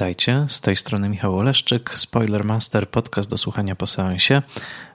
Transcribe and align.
Witajcie, 0.00 0.44
z 0.48 0.60
tej 0.60 0.76
strony 0.76 1.08
Michał 1.08 1.38
Oleszczyk, 1.38 1.90
Spoilermaster, 1.90 2.88
podcast 2.88 3.30
do 3.30 3.38
słuchania 3.38 3.76
po 3.76 3.86
seansie. 3.86 4.42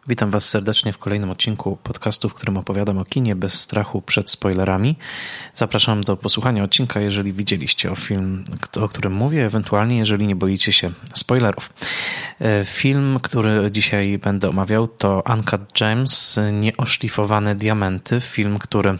Witam 0.08 0.32
Was 0.32 0.50
serdecznie 0.50 0.94
w 0.94 0.98
kolejnym 0.98 1.30
odcinku 1.30 1.78
podcastu, 1.84 2.30
w 2.30 2.34
którym 2.34 2.58
opowiadam 2.58 2.98
o 2.98 3.05
kinie 3.05 3.36
bez 3.36 3.54
strachu 3.54 4.02
przed 4.02 4.30
spoilerami. 4.30 4.96
Zapraszam 5.54 6.02
do 6.02 6.18
posłuchania 6.18 6.64
odcinka, 6.64 6.99
jeżeli 6.99 7.34
widzieliście 7.34 7.91
o 7.91 7.96
film, 7.96 8.44
o 8.82 8.88
którym 8.88 9.13
mówię, 9.13 9.46
ewentualnie 9.46 9.98
jeżeli 9.98 10.27
nie 10.27 10.36
boicie 10.36 10.73
się 10.73 10.91
spoilerów. 11.13 11.74
E, 12.40 12.66
film, 12.66 13.20
który 13.22 13.72
dzisiaj 13.72 14.18
będę 14.18 14.49
omawiał 14.49 14.88
to 14.88 15.24
Uncut 15.34 15.62
Gems, 15.80 16.40
Nieoszlifowane 16.52 17.55
Diamenty, 17.55 18.22
film, 18.22 18.60
który 18.60 18.98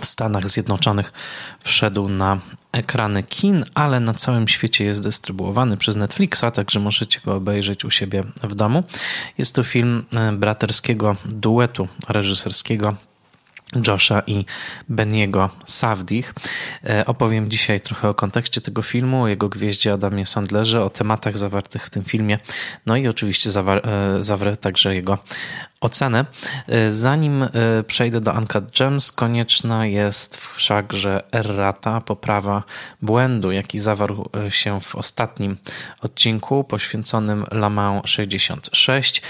w 0.00 0.06
Stanach 0.06 0.48
Zjednoczonych 0.48 1.12
wszedł 1.60 2.08
na 2.08 2.38
ekrany 2.72 3.22
kin, 3.22 3.64
ale 3.74 4.00
na 4.00 4.14
całym 4.14 4.48
świecie 4.48 4.84
jest 4.84 5.02
dystrybuowany 5.02 5.76
przez 5.76 5.96
Netflixa, 5.96 6.44
także 6.54 6.80
możecie 6.80 7.20
go 7.20 7.34
obejrzeć 7.34 7.84
u 7.84 7.90
siebie 7.90 8.22
w 8.42 8.54
domu. 8.54 8.84
Jest 9.38 9.54
to 9.54 9.62
film 9.62 10.04
e, 10.14 10.32
braterskiego 10.32 11.16
duetu 11.24 11.88
reżyserskiego 12.08 12.94
Josha 13.86 14.22
i 14.26 14.44
Beniego 14.88 15.50
Savdich. 15.66 16.34
E, 16.84 17.06
opowiem 17.06 17.50
dzisiaj 17.50 17.80
trochę 17.80 18.08
o 18.08 18.14
kontekście 18.14 18.60
tego 18.60 18.82
filmu, 18.82 19.22
o 19.22 19.28
jego 19.28 19.48
gwieździe 19.48 19.92
Adamie 19.92 20.26
Sandlerze, 20.26 20.84
o 20.84 20.90
tematach 20.90 21.38
zawartych 21.38 21.86
w 21.86 21.90
tym 21.90 22.04
filmie, 22.04 22.38
no 22.86 22.96
i 22.96 23.08
oczywiście 23.08 23.50
e, 23.50 24.22
zawrę 24.22 24.56
także 24.56 24.94
jego 24.94 25.18
ocenę. 25.80 26.24
E, 26.68 26.90
zanim 26.90 27.48
przejdę 27.86 28.20
do 28.20 28.32
Uncut 28.32 28.78
Gems, 28.78 29.12
konieczna 29.12 29.86
jest 29.86 30.36
wszakże 30.36 31.22
errata, 31.32 32.00
poprawa 32.00 32.62
błędu, 33.02 33.52
jaki 33.52 33.78
zawarł 33.78 34.30
się 34.48 34.80
w 34.80 34.94
ostatnim 34.94 35.56
odcinku 36.02 36.64
poświęconym 36.64 37.44
Mans 37.70 38.02
66. 38.04 39.22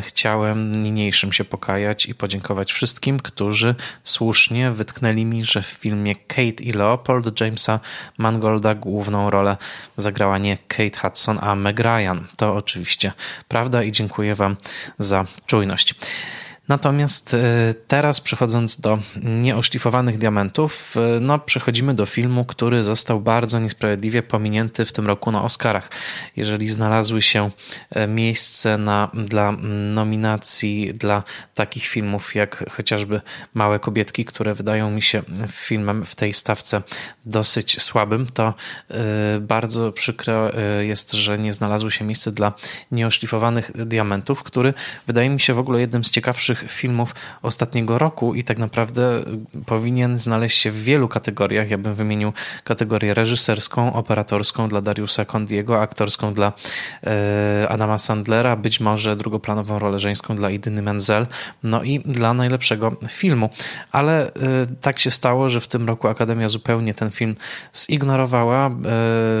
Chciałem 0.00 0.74
niniejszym 0.74 1.32
się 1.32 1.44
pokajać 1.44 2.06
i 2.06 2.14
podziękować 2.14 2.72
wszystkim, 2.72 3.20
którzy 3.20 3.74
słusznie 4.04 4.70
wytknęli 4.70 5.24
mi, 5.24 5.44
że 5.44 5.62
w 5.62 5.66
filmie 5.66 6.16
Kate 6.16 6.62
i 6.62 6.70
Leopold 6.70 7.40
Jamesa 7.40 7.80
Mangolda 8.18 8.74
główną 8.74 9.30
rolę 9.30 9.56
zagrała 9.96 10.38
nie 10.38 10.58
Kate 10.68 10.98
Hudson, 11.00 11.38
a 11.42 11.54
Meg 11.54 11.78
Ryan. 11.78 12.26
To 12.36 12.54
oczywiście 12.54 13.12
prawda 13.48 13.82
i 13.82 13.92
dziękuję 13.92 14.34
Wam 14.34 14.56
za 14.98 15.24
czujność. 15.46 15.94
Natomiast 16.68 17.34
e, 17.34 17.38
teraz 17.88 18.20
przechodząc 18.20 18.80
do 18.80 18.98
nieoszlifowanych 19.22 20.18
diamentów, 20.18 20.94
e, 20.96 21.20
no 21.20 21.38
przechodzimy 21.38 21.94
do 21.94 22.06
filmu, 22.06 22.44
który 22.44 22.82
został 22.82 23.20
bardzo 23.20 23.58
niesprawiedliwie 23.58 24.22
pominięty 24.22 24.84
w 24.84 24.92
tym 24.92 25.06
roku 25.06 25.30
na 25.30 25.42
Oscarach. 25.42 25.90
Jeżeli 26.36 26.68
znalazły 26.68 27.22
się 27.22 27.50
e, 27.90 28.06
miejsce 28.06 28.78
na, 28.78 29.10
dla 29.14 29.52
nominacji 29.94 30.94
dla 30.94 31.22
takich 31.54 31.86
filmów 31.86 32.34
jak 32.34 32.70
chociażby 32.70 33.20
Małe 33.54 33.78
Kobietki, 33.78 34.24
które 34.24 34.54
wydają 34.54 34.90
mi 34.90 35.02
się 35.02 35.22
filmem 35.48 36.04
w 36.04 36.14
tej 36.14 36.34
stawce 36.34 36.82
dosyć 37.26 37.82
słabym, 37.82 38.26
to 38.26 38.54
bardzo 39.40 39.92
przykre 39.92 40.52
jest, 40.80 41.12
że 41.12 41.38
nie 41.38 41.52
znalazły 41.52 41.90
się 41.90 42.04
miejsce 42.04 42.32
dla 42.32 42.52
nieoszlifowanych 42.90 43.86
diamentów, 43.86 44.42
który 44.42 44.74
wydaje 45.06 45.30
mi 45.30 45.40
się 45.40 45.54
w 45.54 45.58
ogóle 45.58 45.80
jednym 45.80 46.04
z 46.04 46.10
ciekawszych 46.10 46.55
filmów 46.68 47.14
ostatniego 47.42 47.98
roku 47.98 48.34
i 48.34 48.44
tak 48.44 48.58
naprawdę 48.58 49.24
powinien 49.66 50.18
znaleźć 50.18 50.58
się 50.58 50.70
w 50.70 50.82
wielu 50.82 51.08
kategoriach. 51.08 51.70
Ja 51.70 51.78
bym 51.78 51.94
wymienił 51.94 52.32
kategorię 52.64 53.14
reżyserską, 53.14 53.92
operatorską 53.92 54.68
dla 54.68 54.80
Dariusa 54.80 55.24
Kondiego, 55.24 55.80
aktorską 55.80 56.34
dla 56.34 56.52
e, 57.06 57.68
Adama 57.68 57.98
Sandlera, 57.98 58.56
być 58.56 58.80
może 58.80 59.16
drugoplanową 59.16 59.78
rolę 59.78 60.00
żeńską 60.00 60.36
dla 60.36 60.50
Idyny 60.50 60.82
Menzel, 60.82 61.26
no 61.62 61.82
i 61.82 62.00
dla 62.00 62.34
najlepszego 62.34 62.96
filmu. 63.08 63.50
Ale 63.92 64.26
e, 64.26 64.30
tak 64.80 64.98
się 64.98 65.10
stało, 65.10 65.48
że 65.48 65.60
w 65.60 65.68
tym 65.68 65.88
roku 65.88 66.08
Akademia 66.08 66.48
zupełnie 66.48 66.94
ten 66.94 67.10
film 67.10 67.36
zignorowała, 67.74 68.66
e, 68.66 68.70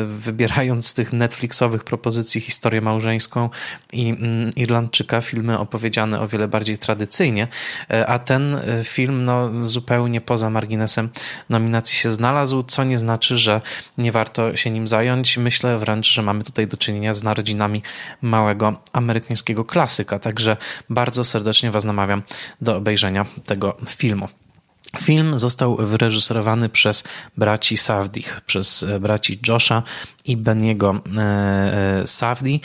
wybierając 0.06 0.86
z 0.86 0.94
tych 0.94 1.12
Netflixowych 1.12 1.84
propozycji 1.84 2.40
historię 2.40 2.80
małżeńską 2.80 3.50
i 3.92 4.08
mm, 4.08 4.50
Irlandczyka, 4.56 5.20
filmy 5.20 5.58
opowiedziane 5.58 6.20
o 6.20 6.28
wiele 6.28 6.48
bardziej 6.48 6.78
tradycyjnie 6.78 7.05
tradycyjnie, 7.06 7.48
e, 7.90 8.06
a 8.06 8.18
ten 8.18 8.54
e, 8.54 8.84
film 8.84 9.24
no, 9.24 9.50
zupełnie 9.64 10.20
poza 10.20 10.50
marginesem 10.50 11.08
nominacji 11.48 11.96
się 11.96 12.12
znalazł, 12.12 12.62
co 12.62 12.84
nie 12.84 12.98
znaczy, 12.98 13.36
że 13.38 13.60
nie 13.98 14.12
warto 14.12 14.56
się 14.56 14.70
nim 14.70 14.88
zająć. 14.88 15.38
Myślę 15.38 15.78
wręcz, 15.78 16.06
że 16.12 16.22
mamy 16.22 16.44
tutaj 16.44 16.66
do 16.66 16.76
czynienia 16.76 17.14
z 17.14 17.22
narodzinami 17.22 17.82
małego 18.22 18.80
amerykańskiego 18.92 19.64
klasyka, 19.64 20.18
także 20.18 20.56
bardzo 20.90 21.24
serdecznie 21.24 21.70
Was 21.70 21.84
namawiam 21.84 22.22
do 22.60 22.76
obejrzenia 22.76 23.26
tego 23.44 23.76
filmu. 23.88 24.28
Film 24.98 25.38
został 25.38 25.76
wyreżyserowany 25.76 26.68
przez 26.68 27.04
braci 27.36 27.76
Savdich, 27.76 28.40
przez 28.46 28.82
e, 28.82 29.00
braci 29.00 29.40
Josha 29.48 29.82
i 30.26 30.36
Beniego 30.36 31.00
e, 31.16 31.20
e, 32.02 32.06
Savdi. 32.06 32.60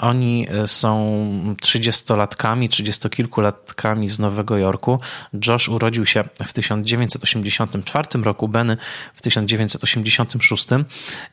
Oni 0.00 0.46
są 0.66 1.24
trzydziestolatkami, 1.60 2.68
trzydziestokilkulatkami 2.68 4.08
z 4.08 4.18
Nowego 4.18 4.58
Jorku. 4.58 5.00
Josh 5.46 5.68
urodził 5.68 6.06
się 6.06 6.24
w 6.46 6.52
1984 6.52 8.22
roku, 8.22 8.48
Benny 8.48 8.76
w 9.14 9.22
1986 9.22 10.66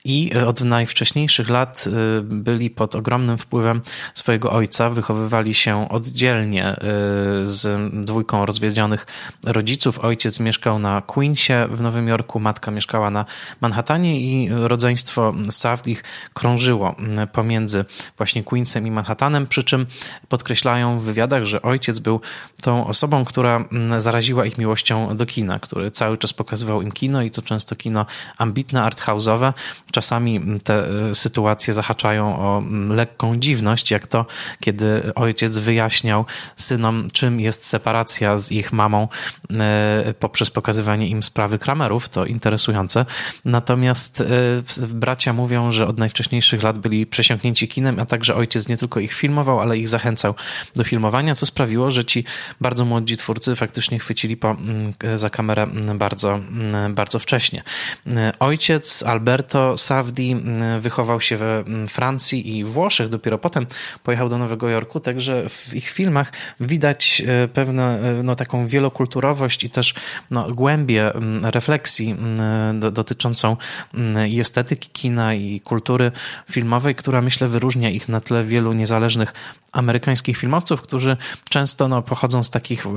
i 0.06 0.32
od 0.48 0.62
najwcześniejszych 0.62 1.50
lat 1.50 1.86
byli 2.24 2.70
pod 2.70 2.96
ogromnym 2.96 3.38
wpływem 3.38 3.82
swojego 4.16 4.52
ojca, 4.52 4.90
wychowywali 4.90 5.54
się 5.54 5.90
oddzielnie 5.90 6.76
z 7.44 7.92
dwójką 8.06 8.46
rozwiedzionych 8.46 9.08
rodziców 9.46 10.00
ojciec 10.00 10.40
mieszkał 10.40 10.80
na 10.80 11.02
Queensie 11.02 11.54
w 11.72 11.82
Nowym 11.82 12.08
Jorku, 12.08 12.40
matka 12.40 12.72
mieszkała 12.72 13.10
na 13.10 13.26
Manhattanie 13.62 14.22
i 14.22 14.50
rodzeństwo 14.52 15.34
Savdich 15.50 16.04
krążyło 16.34 16.96
pomiędzy 17.32 17.86
właśnie 18.18 18.44
Queensem 18.44 18.88
i 18.88 18.92
Manhattanem, 18.92 19.48
przy 19.48 19.64
czym 19.64 19.86
podkreślają 20.30 21.00
w 21.00 21.04
wywiadach, 21.04 21.46
że 21.46 21.62
ojciec 21.62 22.00
był 22.00 22.22
tą 22.62 22.88
osobą, 22.88 23.26
która 23.26 23.66
zaraziła 23.98 24.46
ich 24.46 24.58
miłością 24.58 25.18
do 25.18 25.26
kina, 25.26 25.60
który 25.60 25.92
cały 25.92 26.18
czas 26.18 26.34
pokazywał 26.34 26.82
im 26.82 26.92
kino 26.92 27.22
i 27.22 27.32
to 27.32 27.42
często 27.42 27.76
kino 27.76 28.06
ambitne, 28.38 28.82
arthouse'owe. 28.82 29.54
Czasami 29.92 30.60
te 30.64 30.88
e, 31.10 31.16
sytuacje 31.16 31.74
zahaczają 31.74 32.40
o 32.40 32.64
lekką 32.90 33.36
dziwność, 33.36 33.92
jak 33.92 34.08
to, 34.08 34.26
kiedy 34.60 35.14
ojciec 35.16 35.58
wyjaśniał 35.58 36.26
synom, 36.56 37.08
czym 37.14 37.40
jest 37.40 37.66
separacja 37.66 38.38
z 38.38 38.52
ich 38.52 38.74
mamą 38.74 39.08
e, 39.50 40.14
poprzez 40.20 40.50
pokazywanie 40.50 41.08
im 41.08 41.24
sprawy 41.24 41.60
Kramerów, 41.60 42.10
to 42.10 42.26
interesujące. 42.26 43.06
Natomiast 43.46 44.22
e, 44.22 44.26
mówią, 45.34 45.72
że 45.72 45.88
od 45.88 45.98
najwcześniejszych 45.98 46.64
lat 46.64 46.78
byli 46.78 47.06
przesiąknięci 47.06 47.68
kinem, 47.68 48.00
a 48.00 48.06
także 48.06 48.36
ojciec 48.36 48.68
nie 48.68 48.78
tylko 48.78 49.00
ich 49.00 49.14
filmował, 49.14 49.60
ale 49.60 49.78
ich 49.78 49.88
zachęcał 49.88 50.36
do 50.76 50.84
filmowania, 50.84 51.36
co 51.36 51.46
sprawiło, 51.46 51.92
że 51.92 52.06
ci 52.06 52.24
bardzo 52.62 52.86
młodzi 52.86 53.18
twórcy 53.18 53.56
faktycznie 53.56 54.00
chwycili 54.00 54.38
po, 54.38 54.50
mm, 54.52 54.94
za 55.16 55.30
kamerę 55.30 55.64
mm, 55.64 55.98
bardzo, 55.98 56.34
mm, 56.36 56.96
bardzo 56.96 57.20
wcześnie. 57.20 57.64
E, 58.08 58.32
ojciec 58.40 59.04
Alberto 59.04 59.78
Savdi 59.78 60.36
wychował 60.80 61.22
się 61.22 61.38
we 61.38 61.64
Francji 61.88 62.58
i 62.58 62.64
Włoszech, 62.64 63.10
dopiero 63.10 63.38
potem 63.38 63.68
pojechał 64.04 64.30
do 64.30 64.38
Nowego 64.38 64.70
Jorku, 64.70 65.00
także 65.00 65.50
w 65.50 65.76
ich 65.76 65.90
filmach 65.90 66.32
widać 66.60 67.24
e, 67.28 67.48
pewną 67.48 67.82
no, 68.24 68.36
taką 68.36 68.68
wielokulturowość 68.68 69.64
i 69.64 69.70
też 69.70 69.94
no, 70.32 70.52
głębię 70.52 71.12
refleksji 71.44 72.16
do, 72.74 72.92
dotyczącą 72.92 73.58
estetyki 74.42 74.90
kina 74.90 75.21
i 75.34 75.60
kultury 75.60 76.12
filmowej, 76.52 76.96
która 76.96 77.22
myślę 77.22 77.48
wyróżnia 77.48 77.90
ich 77.90 78.10
na 78.10 78.22
tle 78.22 78.44
wielu 78.44 78.74
niezależnych 78.74 79.34
amerykańskich 79.72 80.38
filmowców, 80.38 80.82
którzy 80.82 81.18
często 81.50 81.88
no, 81.88 82.02
pochodzą 82.02 82.44
z 82.44 82.50
takich 82.50 82.86
y, 82.86 82.90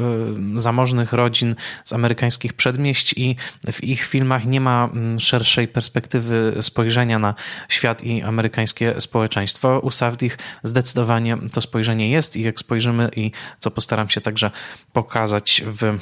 zamożnych 0.60 1.12
rodzin, 1.12 1.54
z 1.84 1.92
amerykańskich 1.92 2.52
przedmieść 2.52 3.14
i 3.16 3.36
w 3.72 3.84
ich 3.84 4.04
filmach 4.04 4.46
nie 4.46 4.60
ma 4.60 4.88
szerszej 5.18 5.68
perspektywy 5.68 6.58
spojrzenia 6.60 7.18
na 7.18 7.34
świat 7.68 8.04
i 8.04 8.22
amerykańskie 8.22 8.94
społeczeństwo. 9.00 9.80
U 9.80 9.90
Savdich 9.90 10.38
zdecydowanie 10.62 11.36
to 11.52 11.60
spojrzenie 11.60 12.10
jest 12.10 12.36
i 12.36 12.42
jak 12.42 12.58
spojrzymy 12.58 13.08
i 13.16 13.30
co 13.58 13.70
postaram 13.70 14.08
się 14.08 14.20
także 14.20 14.50
pokazać 14.92 15.62
w 15.66 15.98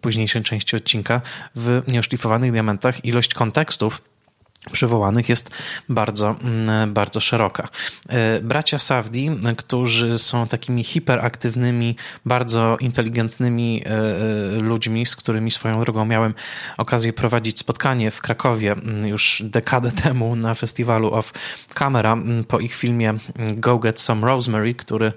późniejszej 0.00 0.42
części 0.42 0.76
odcinka, 0.76 1.20
w 1.56 1.82
nieoszlifowanych 1.88 2.52
diamentach 2.52 3.04
ilość 3.04 3.34
kontekstów, 3.34 4.02
przywołanych 4.72 5.28
jest 5.28 5.50
bardzo, 5.88 6.36
mm, 6.42 6.94
bardzo 6.94 7.20
szeroka. 7.20 7.68
E, 8.08 8.40
bracia 8.40 8.78
Safdi, 8.78 9.30
którzy 9.56 10.18
są 10.18 10.46
takimi 10.46 10.84
hiperaktywnymi, 10.84 11.96
bardzo 12.24 12.76
inteligentnymi 12.80 13.82
e, 13.86 13.90
e, 13.90 14.60
ludźmi, 14.60 15.06
z 15.06 15.16
którymi 15.16 15.50
swoją 15.50 15.80
drogą 15.80 16.04
miałem 16.04 16.34
okazję 16.76 17.12
prowadzić 17.12 17.58
spotkanie 17.58 18.10
w 18.10 18.20
Krakowie 18.20 18.72
mm, 18.72 19.06
już 19.06 19.42
dekadę 19.44 19.92
temu 20.04 20.36
na 20.36 20.54
festiwalu 20.54 21.14
of 21.14 21.32
Camera 21.74 22.12
mm, 22.12 22.44
po 22.44 22.58
ich 22.60 22.74
filmie 22.74 23.14
Go 23.54 23.78
Get 23.78 24.00
Some 24.00 24.26
Rosemary, 24.26 24.74
który 24.74 25.12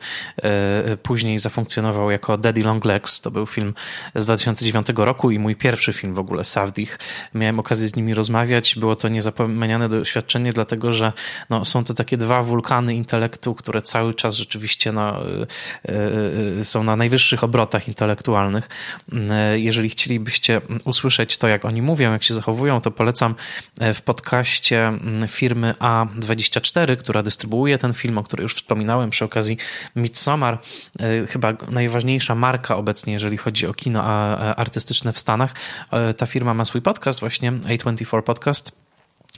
później 1.04 1.40
zafunkcjonował 1.40 2.12
jako 2.12 2.38
Daddy 2.38 2.64
Long 2.64 2.86
Legs. 2.86 3.22
To 3.22 3.32
był 3.32 3.46
film 3.46 3.74
z 4.16 4.26
2009 4.26 4.88
roku 4.96 5.32
i 5.32 5.40
mój 5.40 5.56
pierwszy 5.56 5.94
film 5.94 6.14
w 6.14 6.20
ogóle 6.20 6.44
Safdich. 6.44 7.00
Miałem 7.34 7.60
okazję 7.60 7.88
z 7.88 7.96
nimi 7.96 8.14
rozmawiać. 8.14 8.76
Było 8.76 8.96
to 8.96 9.08
niezapomniane 9.08 9.39
zapomniane 9.40 9.90
doświadczenie, 9.90 10.54
dlatego 10.54 10.94
że 10.94 11.14
no, 11.50 11.66
są 11.66 11.84
to 11.84 11.94
takie 11.94 12.18
dwa 12.18 12.44
wulkany 12.44 12.96
intelektu, 12.96 13.56
które 13.56 13.82
cały 13.82 14.14
czas 14.14 14.36
rzeczywiście 14.36 14.92
no, 14.92 15.28
y, 15.28 15.48
y, 15.90 16.60
y, 16.60 16.64
są 16.64 16.84
na 16.84 16.96
najwyższych 16.96 17.44
obrotach 17.44 17.88
intelektualnych. 17.88 18.70
Jeżeli 19.56 19.90
chcielibyście 19.90 20.62
usłyszeć 20.86 21.38
to, 21.38 21.48
jak 21.48 21.66
oni 21.66 21.82
mówią, 21.82 22.12
jak 22.12 22.24
się 22.24 22.34
zachowują, 22.34 22.82
to 22.82 22.92
polecam 22.92 23.36
w 23.94 24.02
podcaście 24.02 24.88
mm, 24.88 25.28
firmy 25.28 25.74
A24, 25.80 26.98
która 26.98 27.24
dystrybuuje 27.24 27.78
ten 27.78 27.94
film, 27.94 28.18
o 28.18 28.24
której 28.24 28.44
już 28.44 28.56
wspominałem 28.56 29.10
przy 29.10 29.26
okazji 29.26 29.58
Midsommar, 29.96 30.60
chyba 31.30 31.54
najważniejsza 31.72 32.36
marka 32.36 32.76
obecnie, 32.76 33.14
jeżeli 33.14 33.38
chodzi 33.38 33.68
o 33.68 33.74
kino 33.74 34.04
artystyczne 34.58 35.14
w 35.14 35.20
Stanach. 35.20 35.54
Ta 36.18 36.26
firma 36.26 36.54
ma 36.54 36.66
swój 36.66 36.82
podcast, 36.82 37.20
właśnie 37.20 37.52
A24 37.52 38.22
Podcast 38.22 38.89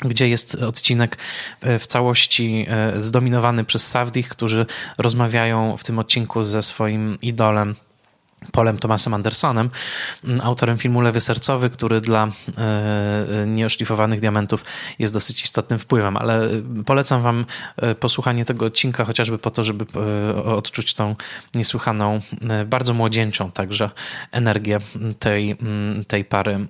gdzie 0.01 0.30
jest 0.30 0.56
odcinek 0.56 1.18
e, 1.62 1.80
w 1.80 1.88
całości 1.88 2.65
e, 2.69 3.01
zdominowany 3.01 3.65
przez 3.65 3.88
Savdich, 3.88 4.30
którzy 4.30 4.65
rozmawiają 4.98 5.77
w 5.77 5.83
tym 5.83 6.00
odcinku 6.00 6.44
ze 6.44 6.63
swoim 6.63 7.18
idolem 7.21 7.75
Polem 8.51 8.77
Thomasem 8.77 9.13
Andersonem, 9.13 9.69
mm, 10.23 10.41
autorem 10.41 10.77
filmu 10.77 11.01
Lewy 11.01 11.21
Sercowy, 11.21 11.69
który 11.69 12.01
dla 12.01 12.27
e, 12.57 13.47
nieoszlifowanych 13.47 14.19
diamentów 14.19 14.65
jest 14.99 15.13
dosyć 15.13 15.43
istotnym 15.43 15.79
wpływem, 15.79 16.17
ale 16.17 16.49
polecam 16.85 17.21
wam 17.21 17.45
e, 17.77 17.95
posłuchanie 17.95 18.45
tego 18.45 18.65
odcinka 18.65 19.05
chociażby 19.05 19.38
po 19.38 19.51
to, 19.51 19.63
żeby 19.63 19.85
e, 19.95 20.43
odczuć 20.43 20.93
tą 20.93 21.15
niesłychaną, 21.55 22.19
e, 22.49 22.65
bardzo 22.65 22.93
młodzieńczą 22.93 23.51
także 23.51 23.89
energię 24.31 24.79
tej, 25.19 25.51
mm, 25.51 26.05
tej 26.05 26.25
pary, 26.25 26.67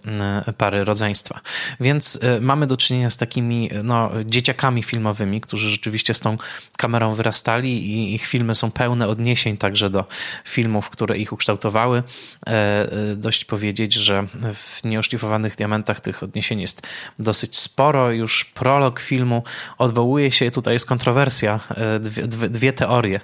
pary 0.58 0.84
rodzeństwa. 0.84 1.40
Więc 1.80 2.20
e, 2.22 2.42
mamy 2.42 2.68
do 2.68 2.78
czynienia 2.78 3.10
z 3.10 3.18
takimi 3.18 3.70
no, 3.84 4.12
dzieciakami 4.26 4.84
filmowymi, 4.84 5.42
którzy 5.42 5.70
rzeczywiście 5.70 6.14
z 6.14 6.20
tą 6.20 6.38
kamerą 6.78 7.14
wyrastali 7.14 7.92
i 7.92 8.16
ich 8.16 8.26
filmy 8.26 8.56
są 8.56 8.72
pełne 8.72 9.08
odniesień 9.08 9.58
także 9.58 9.90
do 9.90 10.06
filmów, 10.46 10.90
które 10.90 11.18
ich 11.18 11.34
ukształtowały 11.34 11.61
kształtowały. 11.62 12.04
E, 12.48 12.52
e, 12.52 13.16
dość 13.16 13.46
powiedzieć, 13.46 13.94
że 13.94 14.28
w 14.54 14.84
nieoszlifowanych 14.84 15.56
diamentach 15.56 16.00
tych 16.00 16.24
odniesień 16.24 16.62
jest 16.62 16.88
dosyć 17.20 17.58
sporo. 17.58 18.12
Już 18.12 18.46
prolog 18.46 19.00
filmu 19.00 19.44
odwołuje 19.78 20.32
się, 20.32 20.52
tutaj 20.52 20.74
jest 20.74 20.86
kontrowersja, 20.86 21.60
e, 21.70 22.00
dwie, 22.00 22.28
dwie, 22.28 22.50
dwie 22.50 22.74
teorie. 22.74 23.20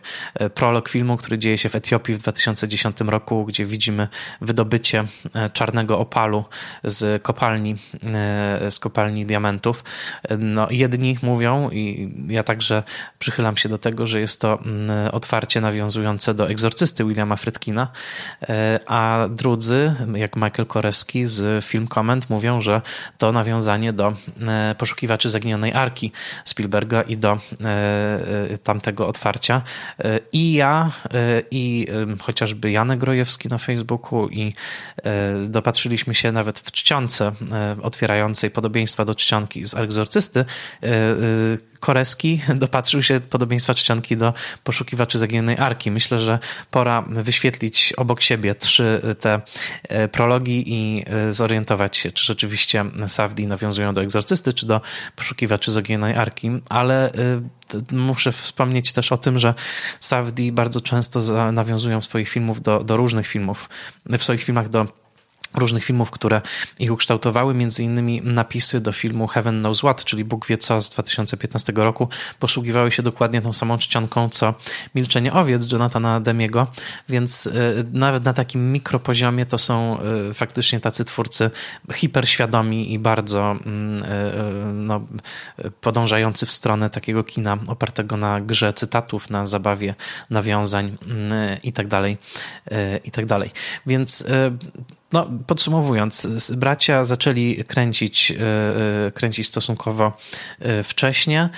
Prolog 0.54 0.90
filmu, 0.90 1.18
który 1.18 1.38
dzieje 1.38 1.58
się 1.58 1.70
w 1.70 1.76
Etiopii 1.76 2.16
w 2.16 2.18
2010 2.18 3.02
roku, 3.02 3.46
gdzie 3.46 3.66
widzimy 3.66 4.08
wydobycie 4.42 5.04
czarnego 5.54 6.00
opalu 6.00 6.46
z 6.84 7.24
kopalni, 7.24 7.76
z 8.70 8.80
kopalni 8.80 9.26
diamentów. 9.26 9.84
No, 10.40 10.68
jedni 10.72 11.18
mówią, 11.22 11.70
i 11.70 12.14
ja 12.28 12.44
także 12.44 12.84
przychylam 13.20 13.58
się 13.58 13.70
do 13.70 13.78
tego, 13.78 14.06
że 14.06 14.20
jest 14.20 14.42
to 14.42 14.60
mm, 14.66 14.90
otwarcie 15.12 15.62
nawiązujące 15.62 16.34
do 16.34 16.50
egzorcysty 16.50 17.06
Williama 17.06 17.36
Fredkina, 17.36 17.88
a 18.86 19.28
drudzy, 19.30 19.94
jak 20.16 20.36
Michael 20.36 20.66
Koreski 20.66 21.26
z 21.26 21.66
Film 21.66 21.88
Comment, 21.88 22.30
mówią, 22.30 22.62
że 22.62 22.82
to 23.18 23.32
nawiązanie 23.32 23.94
do 23.94 24.14
e, 24.48 24.76
poszukiwaczy 24.78 25.30
zaginionej 25.30 25.74
arki 25.74 26.12
Spielberga 26.46 27.02
i 27.02 27.18
do 27.18 27.38
e, 27.62 28.58
tamtego 28.58 29.08
otwarcia. 29.08 29.62
I 30.34 30.54
ja, 30.54 30.92
i 31.52 31.88
chociażby 32.22 32.72
Janek 32.72 33.00
Grojewski 33.00 33.50
na 33.50 33.58
Facebooku, 33.58 34.30
i 34.30 34.54
dopatrzyliśmy 35.48 36.16
się 36.16 36.32
nawet 36.32 36.60
w 36.60 36.72
czcionce 36.72 37.32
otwierającej 37.82 38.52
podobieństwa 38.52 39.06
do 39.06 39.16
czcionki 39.16 39.66
z 39.66 39.74
Egzorcysty, 39.74 40.46
Koreski 41.80 42.42
dopatrzył 42.56 43.04
się 43.04 43.20
podobieństwa 43.20 43.74
czcionki 43.74 44.18
do 44.18 44.34
poszukiwaczy 44.64 45.18
zaginionej 45.18 45.58
arki. 45.58 45.92
Myślę, 45.92 46.20
że 46.20 46.40
pora 46.72 47.02
wyświetlić 47.08 47.94
obok 47.94 48.22
siebie 48.22 48.56
trzy 48.56 49.02
te 49.20 49.42
e, 49.84 50.08
prologi 50.08 50.64
i 50.66 51.04
e, 51.08 51.34
zorientować 51.34 51.98
się, 51.98 52.12
czy 52.12 52.26
rzeczywiście 52.26 52.86
Safdi 53.08 53.48
nawiązują 53.48 53.94
do 53.94 54.02
egzorcysty, 54.02 54.54
czy 54.54 54.66
do 54.66 54.82
poszukiwaczy 55.16 55.72
zaginionej 55.72 56.16
arki, 56.16 56.52
ale 56.70 57.12
muszę 57.92 58.32
wspomnieć 58.32 58.94
też 58.94 59.12
o 59.12 59.18
tym, 59.18 59.40
że 59.40 59.54
Safdi 60.00 60.52
bardzo 60.52 60.82
często 60.82 61.20
nawiązują 61.52 62.02
w 62.02 62.06
swoich 62.06 62.30
filmów 62.30 62.62
do, 62.62 62.84
do 62.84 62.98
różnych 62.98 63.28
filmów, 63.28 63.70
w 64.06 64.24
swoich 64.24 64.44
filmach 64.44 64.70
do 64.70 64.86
różnych 65.58 65.84
filmów, 65.84 66.12
które 66.12 66.42
ich 66.80 66.92
ukształtowały, 66.92 67.54
między 67.54 67.84
innymi 67.84 68.22
napisy 68.24 68.82
do 68.82 68.92
filmu 68.92 69.28
Heaven 69.28 69.60
Knows 69.60 69.80
What, 69.80 70.04
czyli 70.04 70.26
Bóg 70.26 70.48
wie 70.48 70.58
co 70.58 70.82
z 70.82 70.90
2015 70.90 71.74
roku, 71.76 72.08
posługiwały 72.40 72.92
się 72.92 73.04
dokładnie 73.04 73.42
tą 73.42 73.54
samą 73.54 73.78
czcionką, 73.78 74.30
co 74.30 74.54
Milczenie 74.96 75.34
owiec 75.34 75.72
Jonathana 75.72 76.20
Demiego, 76.20 76.68
więc 77.10 77.46
y, 77.46 77.86
nawet 77.94 78.26
na 78.26 78.34
takim 78.34 78.72
mikropoziomie 78.72 79.46
to 79.46 79.58
są 79.58 79.98
y, 80.30 80.34
faktycznie 80.34 80.80
tacy 80.80 81.06
twórcy 81.06 81.52
hiperświadomi 81.94 82.94
i 82.94 83.00
bardzo 83.00 83.52
mm, 83.52 84.04
y, 84.04 84.74
no, 84.74 85.02
podążający 85.82 86.46
w 86.46 86.52
stronę 86.52 86.90
takiego 86.90 87.24
kina 87.24 87.58
opartego 87.68 88.18
na 88.18 88.42
grze 88.42 88.74
cytatów, 88.74 89.30
na 89.30 89.46
zabawie 89.46 89.96
nawiązań 90.30 90.98
mm, 91.08 91.58
i 91.64 91.72
tak 91.72 91.88
tak. 93.28 93.52
Więc 93.86 94.24
no, 95.12 95.30
podsumowując, 95.48 96.28
bracia 96.58 97.04
zaczęli 97.04 97.64
kręcić, 97.68 98.32
e, 98.32 98.36
e, 99.08 99.12
kręcić 99.12 99.48
stosunkowo 99.48 100.18
e, 100.60 100.84
wcześnie. 100.84 101.50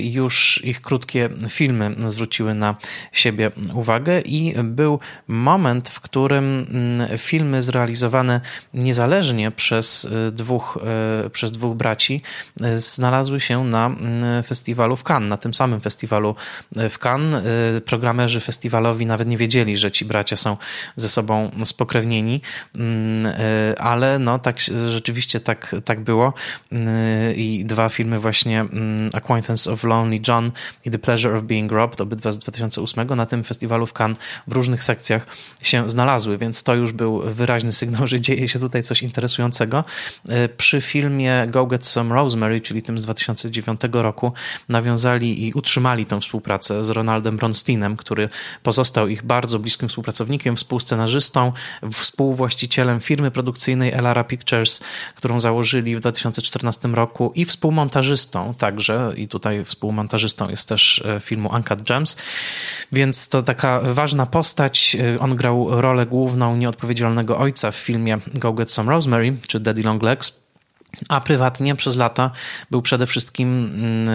Już 0.00 0.64
ich 0.64 0.80
krótkie 0.80 1.28
filmy 1.48 1.94
zwróciły 2.06 2.54
na 2.54 2.76
siebie 3.12 3.50
uwagę 3.74 4.20
i 4.20 4.54
był 4.64 4.98
moment, 5.28 5.88
w 5.88 6.00
którym 6.00 6.66
mm, 6.70 7.18
filmy 7.18 7.62
zrealizowane 7.62 8.40
niezależnie 8.74 9.50
przez 9.50 10.08
dwóch, 10.32 10.78
przez 11.32 11.52
dwóch 11.52 11.76
braci 11.76 12.22
znalazły 12.76 13.40
się 13.40 13.64
na 13.64 13.86
mm, 13.86 14.42
festiwalu 14.42 14.96
w 14.96 15.02
Cannes, 15.02 15.30
na 15.30 15.36
tym 15.36 15.54
samym 15.54 15.80
festiwalu 15.80 16.34
w 16.72 16.98
Cannes. 16.98 17.44
Programerzy 17.84 18.40
festiwalowi 18.40 19.06
nawet 19.06 19.28
nie 19.28 19.36
wiedzieli, 19.36 19.76
że 19.76 19.90
ci 19.90 20.04
bracia 20.04 20.36
są 20.36 20.56
ze 20.96 21.08
sobą 21.08 21.50
spokrewnieni. 21.64 22.40
Mm, 22.74 23.26
e, 23.26 23.78
ale 23.78 24.18
no 24.18 24.38
tak 24.38 24.60
rzeczywiście 24.88 25.40
tak, 25.40 25.76
tak 25.84 26.00
było 26.00 26.32
mm, 26.72 26.86
i 27.36 27.64
dwa 27.64 27.88
filmy 27.88 28.18
właśnie 28.18 28.60
mm, 28.60 29.10
Acquaintance 29.14 29.72
of 29.72 29.84
Lonely 29.84 30.20
John 30.28 30.50
i 30.84 30.90
The 30.90 30.98
Pleasure 30.98 31.36
of 31.36 31.42
Being 31.42 31.72
Robbed, 31.72 32.00
obydwa 32.00 32.32
z 32.32 32.38
2008 32.38 33.06
na 33.16 33.26
tym 33.26 33.44
festiwalu 33.44 33.86
w 33.86 33.92
Cannes 33.92 34.18
w 34.46 34.52
różnych 34.52 34.84
sekcjach 34.84 35.26
się 35.62 35.90
znalazły, 35.90 36.38
więc 36.38 36.62
to 36.62 36.74
już 36.74 36.92
był 36.92 37.22
wyraźny 37.24 37.72
sygnał, 37.72 38.06
że 38.08 38.20
dzieje 38.20 38.48
się 38.48 38.58
tutaj 38.58 38.82
coś 38.82 39.02
interesującego. 39.02 39.84
E, 40.28 40.48
przy 40.48 40.80
filmie 40.80 41.46
Go 41.50 41.66
Get 41.66 41.86
Some 41.86 42.14
Rosemary, 42.14 42.60
czyli 42.60 42.82
tym 42.82 42.98
z 42.98 43.02
2009 43.02 43.80
roku, 43.92 44.32
nawiązali 44.68 45.46
i 45.46 45.52
utrzymali 45.52 46.06
tę 46.06 46.20
współpracę 46.20 46.84
z 46.84 46.90
Ronaldem 46.90 47.36
Bronsteinem, 47.36 47.96
który 47.96 48.28
pozostał 48.62 49.08
ich 49.08 49.22
bardzo 49.22 49.58
bliskim 49.58 49.88
współpracownikiem, 49.88 50.56
współscenarzystą, 50.56 51.52
współwłaścicielem 51.92 52.53
firmy 53.00 53.30
produkcyjnej 53.30 53.92
Elara 53.92 54.24
Pictures, 54.24 54.80
którą 55.14 55.40
założyli 55.40 55.96
w 55.96 56.00
2014 56.00 56.88
roku 56.88 57.32
i 57.34 57.44
współmontażystą 57.44 58.54
także, 58.54 59.12
i 59.16 59.28
tutaj 59.28 59.64
współmontażystą 59.64 60.48
jest 60.48 60.68
też 60.68 61.04
e, 61.04 61.20
filmu 61.20 61.50
Uncut 61.54 61.82
Gems, 61.82 62.16
więc 62.92 63.28
to 63.28 63.42
taka 63.42 63.80
ważna 63.80 64.26
postać. 64.26 64.96
E, 65.00 65.18
on 65.18 65.36
grał 65.36 65.80
rolę 65.80 66.06
główną 66.06 66.56
nieodpowiedzialnego 66.56 67.38
ojca 67.38 67.70
w 67.70 67.76
filmie 67.76 68.18
Go 68.34 68.52
Get 68.52 68.70
Some 68.70 68.92
Rosemary, 68.92 69.36
czy 69.46 69.60
Daddy 69.60 69.82
Long 69.82 70.02
Legs, 70.02 70.43
a 71.08 71.20
prywatnie 71.20 71.76
przez 71.76 71.96
lata 71.96 72.30
był 72.70 72.82
przede 72.82 73.06
wszystkim, 73.06 73.72
mm, 73.74 74.08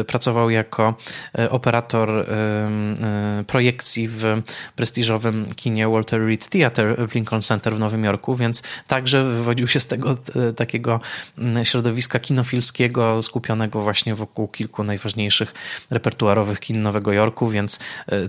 e, 0.00 0.04
pracował 0.04 0.50
jako 0.50 0.94
e, 1.38 1.50
operator 1.50 2.10
e, 2.10 3.44
projekcji 3.46 4.08
w 4.08 4.42
prestiżowym 4.76 5.46
kinie 5.56 5.88
Walter 5.88 6.26
Reed 6.26 6.48
Theatre 6.48 6.96
w 7.08 7.14
Lincoln 7.14 7.42
Center 7.42 7.74
w 7.74 7.78
Nowym 7.78 8.04
Jorku, 8.04 8.36
więc 8.36 8.62
także 8.86 9.24
wywodził 9.24 9.68
się 9.68 9.80
z 9.80 9.86
tego 9.86 10.16
takiego 10.56 11.00
mm, 11.38 11.64
środowiska 11.64 12.18
kinofilskiego 12.18 13.22
skupionego 13.22 13.80
właśnie 13.80 14.14
wokół 14.14 14.48
kilku 14.48 14.84
najważniejszych 14.84 15.54
repertuarowych 15.90 16.60
kin 16.60 16.82
Nowego 16.82 17.12
Jorku, 17.12 17.48
więc 17.48 17.78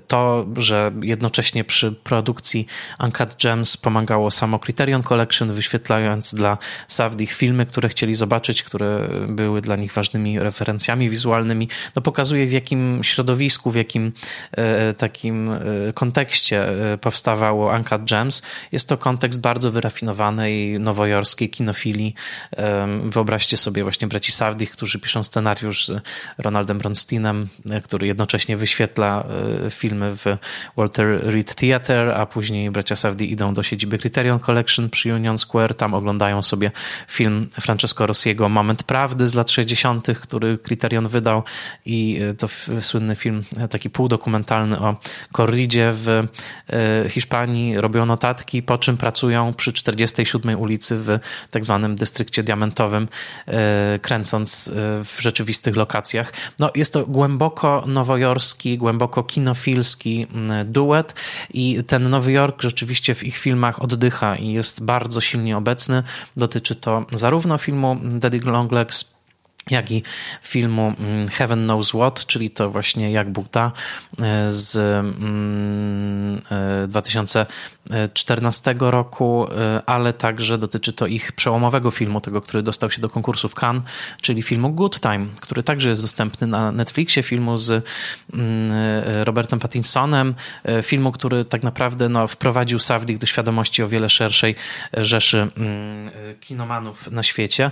to, 0.08 0.46
że 0.58 0.92
jednocześnie 1.02 1.64
przy 1.64 1.92
produkcji 1.92 2.68
Uncut 3.04 3.36
Gems 3.44 3.78
pomagało 3.78 4.32
samo 4.32 4.60
Criterion 4.60 5.04
Collection, 5.04 5.54
wyświetlając 5.54 6.36
dla 6.36 6.58
Savdich 6.88 7.34
filmy, 7.34 7.66
które 7.66 7.90
chcieli 7.96 8.14
zobaczyć, 8.14 8.64
które 8.64 9.10
były 9.28 9.62
dla 9.62 9.76
nich 9.76 9.94
ważnymi 9.94 10.40
referencjami 10.40 11.10
wizualnymi, 11.10 11.70
no 11.96 12.02
pokazuje 12.02 12.48
w 12.48 12.52
jakim 12.52 13.04
środowisku, 13.04 13.72
w 13.72 13.76
jakim 13.76 14.12
e, 14.52 14.94
takim 14.94 15.52
e, 15.52 15.60
kontekście 15.94 16.70
e, 16.94 16.98
powstawało 16.98 17.74
Uncut 17.76 18.04
Gems. 18.04 18.42
Jest 18.72 18.90
to 18.90 18.98
kontekst 18.98 19.42
bardzo 19.42 19.72
wyrafinowanej 19.72 20.80
nowojorskiej 20.80 21.50
kinofilii. 21.50 22.16
Wyobraźcie 23.04 23.58
sobie 23.58 23.84
właśnie 23.84 24.08
braci 24.08 24.32
Safdich, 24.32 24.72
którzy 24.72 25.00
piszą 25.00 25.24
scenariusz 25.24 25.86
z 25.86 25.92
Ronaldem 26.38 26.78
Bronsteinem, 26.78 27.48
który 27.84 28.08
jednocześnie 28.08 28.58
wyświetla 28.58 29.24
filmy 29.70 30.16
w 30.16 30.26
Walter 30.78 31.20
Reed 31.24 31.56
Theatre, 31.56 32.16
a 32.16 32.26
później 32.26 32.72
bracia 32.72 32.96
Safdie 32.96 33.28
idą 33.28 33.54
do 33.54 33.64
siedziby 33.64 33.98
Criterion 33.98 34.40
Collection 34.40 34.90
przy 34.90 35.14
Union 35.14 35.38
Square, 35.38 35.76
tam 35.76 35.94
oglądają 35.94 36.42
sobie 36.42 36.72
film 37.08 37.50
Francesco 37.62 37.85
Rossiego 38.00 38.50
Moment 38.50 38.84
Prawdy 38.84 39.28
z 39.28 39.34
lat 39.34 39.52
60., 39.52 40.08
który 40.22 40.58
Criterion 40.58 41.08
wydał 41.08 41.44
i 41.86 42.20
e, 42.22 42.34
to 42.34 42.48
słynny 42.82 43.16
film, 43.16 43.44
e, 43.58 43.68
taki 43.68 43.90
półdokumentalny 43.90 44.80
o 44.80 44.98
korridzie 45.32 45.92
w 45.94 46.10
e, 46.10 47.10
Hiszpanii. 47.10 47.78
Robią 47.78 48.06
notatki, 48.06 48.64
po 48.64 48.78
czym 48.78 48.98
pracują 48.98 49.54
przy 49.54 49.74
47 49.74 50.60
ulicy 50.60 50.98
w 50.98 51.20
tak 51.52 51.66
zwanym 51.66 51.96
dystrykcie 51.96 52.44
diamentowym, 52.44 53.08
kręcąc 54.02 54.72
w 55.04 55.18
rzeczywistych 55.20 55.76
lokacjach. 55.76 56.34
No, 56.60 56.72
jest 56.76 56.94
to 56.94 57.06
głęboko 57.06 57.84
nowojorski, 57.88 58.78
głęboko 58.78 59.24
kinofilski 59.24 60.28
duet 60.66 61.16
i 61.54 61.84
ten 61.88 62.10
Nowy 62.10 62.32
Jork 62.32 62.62
rzeczywiście 62.62 63.16
w 63.16 63.24
ich 63.24 63.38
filmach 63.38 63.82
oddycha 63.82 64.36
i 64.36 64.52
jest 64.52 64.86
bardzo 64.86 65.22
silnie 65.22 65.58
obecny. 65.58 66.04
Dotyczy 66.38 66.76
to 66.76 67.06
zarówno 67.14 67.58
filmu 67.66 67.98
Daddy 68.04 68.40
Longlegs, 68.40 69.16
jak 69.70 69.92
i 69.92 70.04
filmu 70.42 70.94
mm, 71.00 71.28
Heaven 71.28 71.64
Knows 71.64 71.90
What, 71.90 72.26
czyli 72.26 72.50
to 72.50 72.70
właśnie 72.70 73.12
Jak 73.12 73.32
Bóg 73.32 73.52
da 73.52 73.72
e, 74.22 74.52
z 74.52 74.78
2000 76.88 77.40
mm, 77.40 77.48
2014 77.90 78.76
roku, 78.80 79.48
y, 79.48 79.86
ale 79.86 80.14
także 80.14 80.58
dotyczy 80.58 80.94
to 80.94 81.08
ich 81.08 81.32
przełomowego 81.32 81.92
filmu, 81.92 82.22
tego, 82.22 82.42
który 82.42 82.64
dostał 82.64 82.92
się 82.92 83.02
do 83.02 83.10
konkursu 83.10 83.50
w 83.50 83.56
Cannes, 83.56 83.84
czyli 84.22 84.42
filmu 84.42 84.70
Good 84.70 85.00
Time, 85.00 85.26
który 85.42 85.64
także 85.64 85.90
jest 85.90 86.02
dostępny 86.02 86.48
na 86.48 86.72
Netflixie, 86.72 87.24
filmu 87.24 87.58
z 87.58 87.86
mm, 88.34 88.72
y, 88.72 89.24
Robertem 89.24 89.60
Pattinsonem, 89.60 90.36
y, 90.70 90.84
filmu, 90.84 91.12
który 91.12 91.46
tak 91.46 91.64
naprawdę 91.64 92.10
no, 92.10 92.28
wprowadził 92.28 92.80
Savdik 92.80 93.18
do 93.18 93.26
świadomości 93.26 93.84
o 93.84 93.88
wiele 93.88 94.10
szerszej 94.10 94.56
rzeszy 94.94 95.38
mm, 95.58 96.12
kinomanów 96.40 97.12
na 97.12 97.24
świecie. 97.24 97.72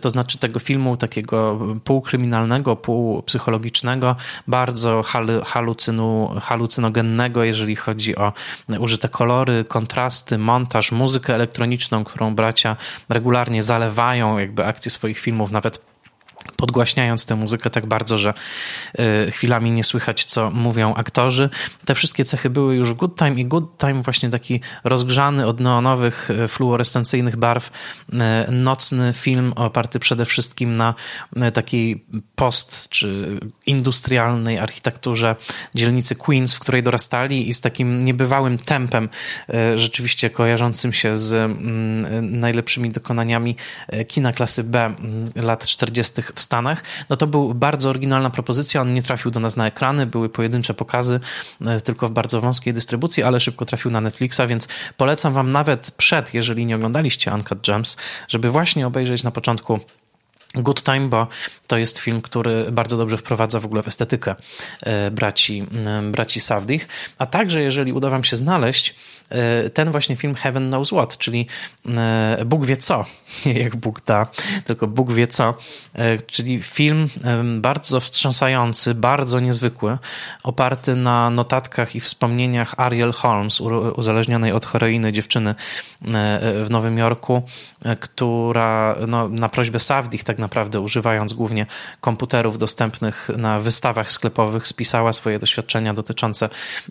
To 0.00 0.10
znaczy 0.10 0.38
tego 0.38 0.58
filmu 0.58 0.96
takiego 0.96 1.58
półkryminalnego, 1.84 2.76
półpsychologicznego, 2.76 4.16
bardzo 4.46 5.02
halucynu, 5.44 6.30
halucynogennego, 6.42 7.44
jeżeli 7.44 7.76
chodzi 7.76 8.16
o 8.16 8.32
użyte 8.78 9.08
kolory, 9.08 9.51
kolory, 9.52 9.64
kontrasty, 9.64 10.38
montaż, 10.38 10.92
muzykę 10.92 11.34
elektroniczną, 11.34 12.04
którą 12.04 12.34
bracia 12.34 12.76
regularnie 13.08 13.62
zalewają 13.62 14.38
jakby 14.38 14.66
akcje 14.66 14.90
swoich 14.90 15.18
filmów, 15.18 15.50
nawet 15.50 15.91
podgłaśniając 16.62 17.26
tę 17.26 17.36
muzykę 17.36 17.70
tak 17.70 17.86
bardzo, 17.86 18.18
że 18.18 18.34
y, 19.26 19.30
chwilami 19.30 19.70
nie 19.70 19.84
słychać, 19.84 20.24
co 20.24 20.50
mówią 20.50 20.94
aktorzy. 20.94 21.50
Te 21.84 21.94
wszystkie 21.94 22.24
cechy 22.24 22.50
były 22.50 22.74
już 22.74 22.92
Good 22.92 23.18
Time 23.18 23.40
i 23.40 23.44
Good 23.44 23.78
Time 23.78 24.02
właśnie 24.02 24.30
taki 24.30 24.60
rozgrzany 24.84 25.46
od 25.46 25.60
neonowych, 25.60 26.30
y, 26.30 26.48
fluorescencyjnych 26.48 27.36
barw, 27.36 27.70
y, 28.48 28.52
nocny 28.52 29.12
film 29.12 29.52
oparty 29.56 29.98
przede 29.98 30.24
wszystkim 30.24 30.76
na 30.76 30.94
takiej 31.54 32.04
post 32.34 32.88
czy 32.88 33.40
industrialnej 33.66 34.58
architekturze 34.58 35.36
dzielnicy 35.74 36.14
Queens, 36.14 36.54
w 36.54 36.58
której 36.58 36.82
dorastali 36.82 37.48
i 37.48 37.54
z 37.54 37.60
takim 37.60 38.02
niebywałym 38.02 38.58
tempem 38.58 39.08
rzeczywiście 39.74 40.30
kojarzącym 40.30 40.92
się 40.92 41.16
z 41.16 41.34
mm, 41.34 42.38
najlepszymi 42.38 42.90
dokonaniami 42.90 43.56
kina 44.08 44.32
klasy 44.32 44.64
B 44.64 44.94
lat 45.36 45.66
40 45.66 46.22
w 46.34 46.40
Stanach, 46.52 46.82
no 47.10 47.16
to 47.16 47.26
był 47.26 47.54
bardzo 47.54 47.90
oryginalna 47.90 48.30
propozycja. 48.30 48.80
On 48.80 48.94
nie 48.94 49.02
trafił 49.02 49.30
do 49.30 49.40
nas 49.40 49.56
na 49.56 49.66
ekrany, 49.66 50.06
były 50.06 50.28
pojedyncze 50.28 50.74
pokazy, 50.74 51.20
e, 51.66 51.80
tylko 51.80 52.08
w 52.08 52.10
bardzo 52.10 52.40
wąskiej 52.40 52.74
dystrybucji, 52.74 53.22
ale 53.22 53.40
szybko 53.40 53.64
trafił 53.64 53.90
na 53.90 54.00
Netflixa, 54.00 54.40
więc 54.48 54.68
polecam 54.96 55.32
wam 55.32 55.50
nawet 55.50 55.90
przed, 55.90 56.34
jeżeli 56.34 56.66
nie 56.66 56.76
oglądaliście 56.76 57.32
Uncut 57.34 57.66
Gems, 57.66 57.96
żeby 58.28 58.50
właśnie 58.50 58.86
obejrzeć 58.86 59.22
na 59.22 59.30
początku 59.30 59.80
Good 60.54 60.82
Time, 60.82 61.08
bo 61.08 61.26
to 61.66 61.78
jest 61.78 61.98
film, 61.98 62.20
który 62.20 62.72
bardzo 62.72 62.96
dobrze 62.96 63.16
wprowadza 63.16 63.60
w 63.60 63.64
ogóle 63.64 63.82
w 63.82 63.88
estetykę 63.88 64.34
e, 64.82 65.10
braci, 65.10 65.66
e, 65.86 66.02
braci 66.02 66.40
Savdich. 66.40 66.88
A 67.18 67.26
także, 67.26 67.62
jeżeli 67.62 67.92
uda 67.92 68.10
Wam 68.10 68.24
się 68.24 68.36
znaleźć, 68.36 68.94
e, 69.28 69.70
ten 69.70 69.90
właśnie 69.90 70.16
film 70.16 70.34
Heaven 70.34 70.68
Knows 70.68 70.88
What, 70.88 71.18
czyli 71.18 71.46
Bóg 72.46 72.66
wie 72.66 72.76
co, 72.76 73.04
nie 73.46 73.52
jak 73.52 73.76
Bóg 73.76 74.04
da, 74.04 74.26
tylko 74.64 74.86
Bóg 74.86 75.12
wie 75.12 75.26
co, 75.26 75.54
czyli 76.26 76.62
film 76.62 77.08
bardzo 77.60 78.00
wstrząsający, 78.00 78.94
bardzo 78.94 79.40
niezwykły, 79.40 79.98
oparty 80.42 80.96
na 80.96 81.30
notatkach 81.30 81.96
i 81.96 82.00
wspomnieniach 82.00 82.74
Ariel 82.76 83.12
Holmes, 83.12 83.60
uzależnionej 83.96 84.52
od 84.52 84.66
heroiny 84.66 85.12
dziewczyny 85.12 85.54
w 86.62 86.66
Nowym 86.70 86.98
Jorku, 86.98 87.42
która 88.00 88.96
no, 89.08 89.28
na 89.28 89.48
prośbę 89.48 89.78
Savdich 89.78 90.24
tak 90.24 90.38
naprawdę 90.42 90.80
używając 90.80 91.32
głównie 91.32 91.66
komputerów 92.00 92.58
dostępnych 92.58 93.28
na 93.36 93.58
wystawach 93.58 94.12
sklepowych, 94.12 94.66
spisała 94.66 95.12
swoje 95.12 95.38
doświadczenia 95.38 95.94
dotyczące 95.94 96.48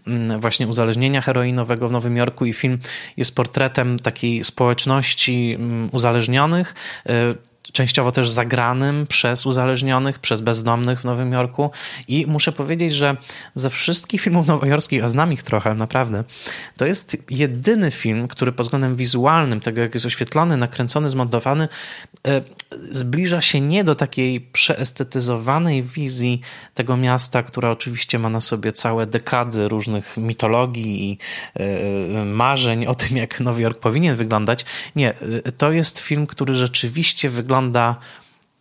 mm, 0.07 0.39
właśnie 0.39 0.67
uzależnienia 0.67 1.21
heroinowego 1.21 1.87
w 1.89 1.91
Nowym 1.91 2.17
Jorku 2.17 2.45
i 2.45 2.53
film 2.53 2.79
jest 3.17 3.35
portretem 3.35 3.99
takiej 3.99 4.43
społeczności 4.43 5.55
mm, 5.59 5.89
uzależnionych, 5.91 6.75
y, 7.09 7.50
częściowo 7.71 8.11
też 8.11 8.29
zagranym 8.29 9.07
przez 9.07 9.45
uzależnionych, 9.45 10.19
przez 10.19 10.41
bezdomnych 10.41 11.01
w 11.01 11.05
Nowym 11.05 11.31
Jorku. 11.31 11.71
I 12.07 12.25
muszę 12.27 12.51
powiedzieć, 12.51 12.93
że 12.93 13.17
ze 13.55 13.69
wszystkich 13.69 14.21
filmów 14.21 14.47
nowojorskich, 14.47 15.03
a 15.03 15.09
znam 15.09 15.33
ich 15.33 15.43
trochę, 15.43 15.75
naprawdę, 15.75 16.23
to 16.77 16.85
jest 16.85 17.17
jedyny 17.29 17.91
film, 17.91 18.27
który 18.27 18.51
pod 18.51 18.65
względem 18.65 18.95
wizualnym, 18.95 19.61
tego 19.61 19.81
jak 19.81 19.93
jest 19.93 20.05
oświetlony, 20.05 20.57
nakręcony, 20.57 21.09
zmontowany, 21.09 21.67
e, 22.27 22.41
zbliża 22.91 23.41
się 23.41 23.61
nie 23.61 23.83
do 23.83 23.95
takiej 23.95 24.41
przeestetyzowanej 24.41 25.83
wizji 25.83 26.41
tego 26.73 26.97
miasta, 26.97 27.43
która 27.43 27.71
oczywiście 27.71 28.19
ma 28.19 28.29
na 28.29 28.41
sobie 28.41 28.71
całe 28.71 29.07
dekady 29.07 29.67
różnych 29.67 30.17
mitologii 30.17 31.11
i 31.11 31.17
e, 31.55 32.25
marzeń 32.25 32.85
o 32.85 32.95
tym, 32.95 33.17
jak 33.17 33.39
Nowy 33.39 33.61
Jork 33.61 33.79
powinien 33.79 34.15
wyglądać. 34.15 34.65
Nie, 34.95 35.13
e, 35.43 35.51
to 35.51 35.71
jest 35.71 35.99
film, 35.99 36.27
który 36.27 36.53
rzeczywiście 36.53 37.29
wygląda 37.29 37.60
wygląda 37.61 37.95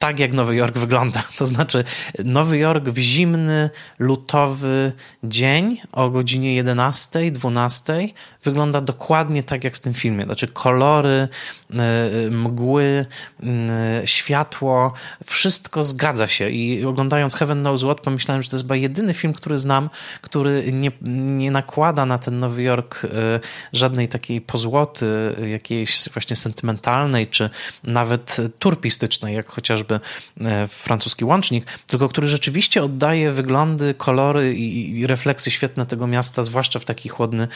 tak, 0.01 0.19
jak 0.19 0.33
Nowy 0.33 0.57
Jork 0.57 0.79
wygląda. 0.79 1.23
To 1.39 1.47
znaczy, 1.47 1.85
Nowy 2.25 2.59
Jork 2.59 2.85
w 2.85 2.99
zimny, 2.99 3.71
lutowy 3.99 4.93
dzień 5.25 5.81
o 5.93 6.11
godzinie 6.11 6.55
11, 6.55 7.31
12 7.31 8.09
wygląda 8.43 8.81
dokładnie 8.81 9.43
tak, 9.43 9.65
jak 9.65 9.77
w 9.77 9.81
tym 9.81 9.95
filmie. 9.95 10.25
Znaczy, 10.25 10.49
kolory, 10.49 11.29
e, 11.71 12.31
mgły, 12.31 13.07
światło, 14.05 14.93
wszystko 15.27 15.85
zgadza 15.85 16.27
się. 16.27 16.51
I 16.51 16.85
oglądając 16.85 17.35
Heaven 17.35 17.61
Knows 17.61 17.83
What, 17.83 18.01
pomyślałem, 18.01 18.43
że 18.43 18.51
to 18.51 18.57
jest 18.57 18.65
chyba 18.65 18.77
jedyny 18.77 19.15
film, 19.15 19.35
który 19.35 19.59
znam, 19.59 19.91
który 20.21 20.73
nie, 20.73 20.91
nie 21.03 21.51
nakłada 21.51 22.07
na 22.07 22.19
ten 22.19 22.39
Nowy 22.39 22.63
Jork 22.63 23.05
e, 23.05 23.09
żadnej 23.73 24.09
takiej 24.09 24.41
pozłoty, 24.41 25.37
jakiejś 25.51 26.09
właśnie 26.09 26.37
sentymentalnej, 26.37 27.27
czy 27.27 27.51
nawet 27.85 28.37
turpistycznej, 28.59 29.35
jak 29.35 29.49
chociażby 29.51 29.90
chociażby 29.91 30.01
e, 30.51 30.69
francuski 30.69 31.25
łącznik, 31.25 31.65
tylko 31.87 32.09
który 32.09 32.29
rzeczywiście 32.29 32.83
oddaje 32.83 33.31
wyglądy, 33.31 33.95
kolory 33.95 34.55
i, 34.55 35.07
refleksy 35.07 35.51
świetne 35.51 35.87
tego 35.87 36.07
miasta, 36.07 36.43
zwłaszcza 36.43 36.79
w 36.79 36.85
taki 36.85 37.09
chłodny, 37.09 37.49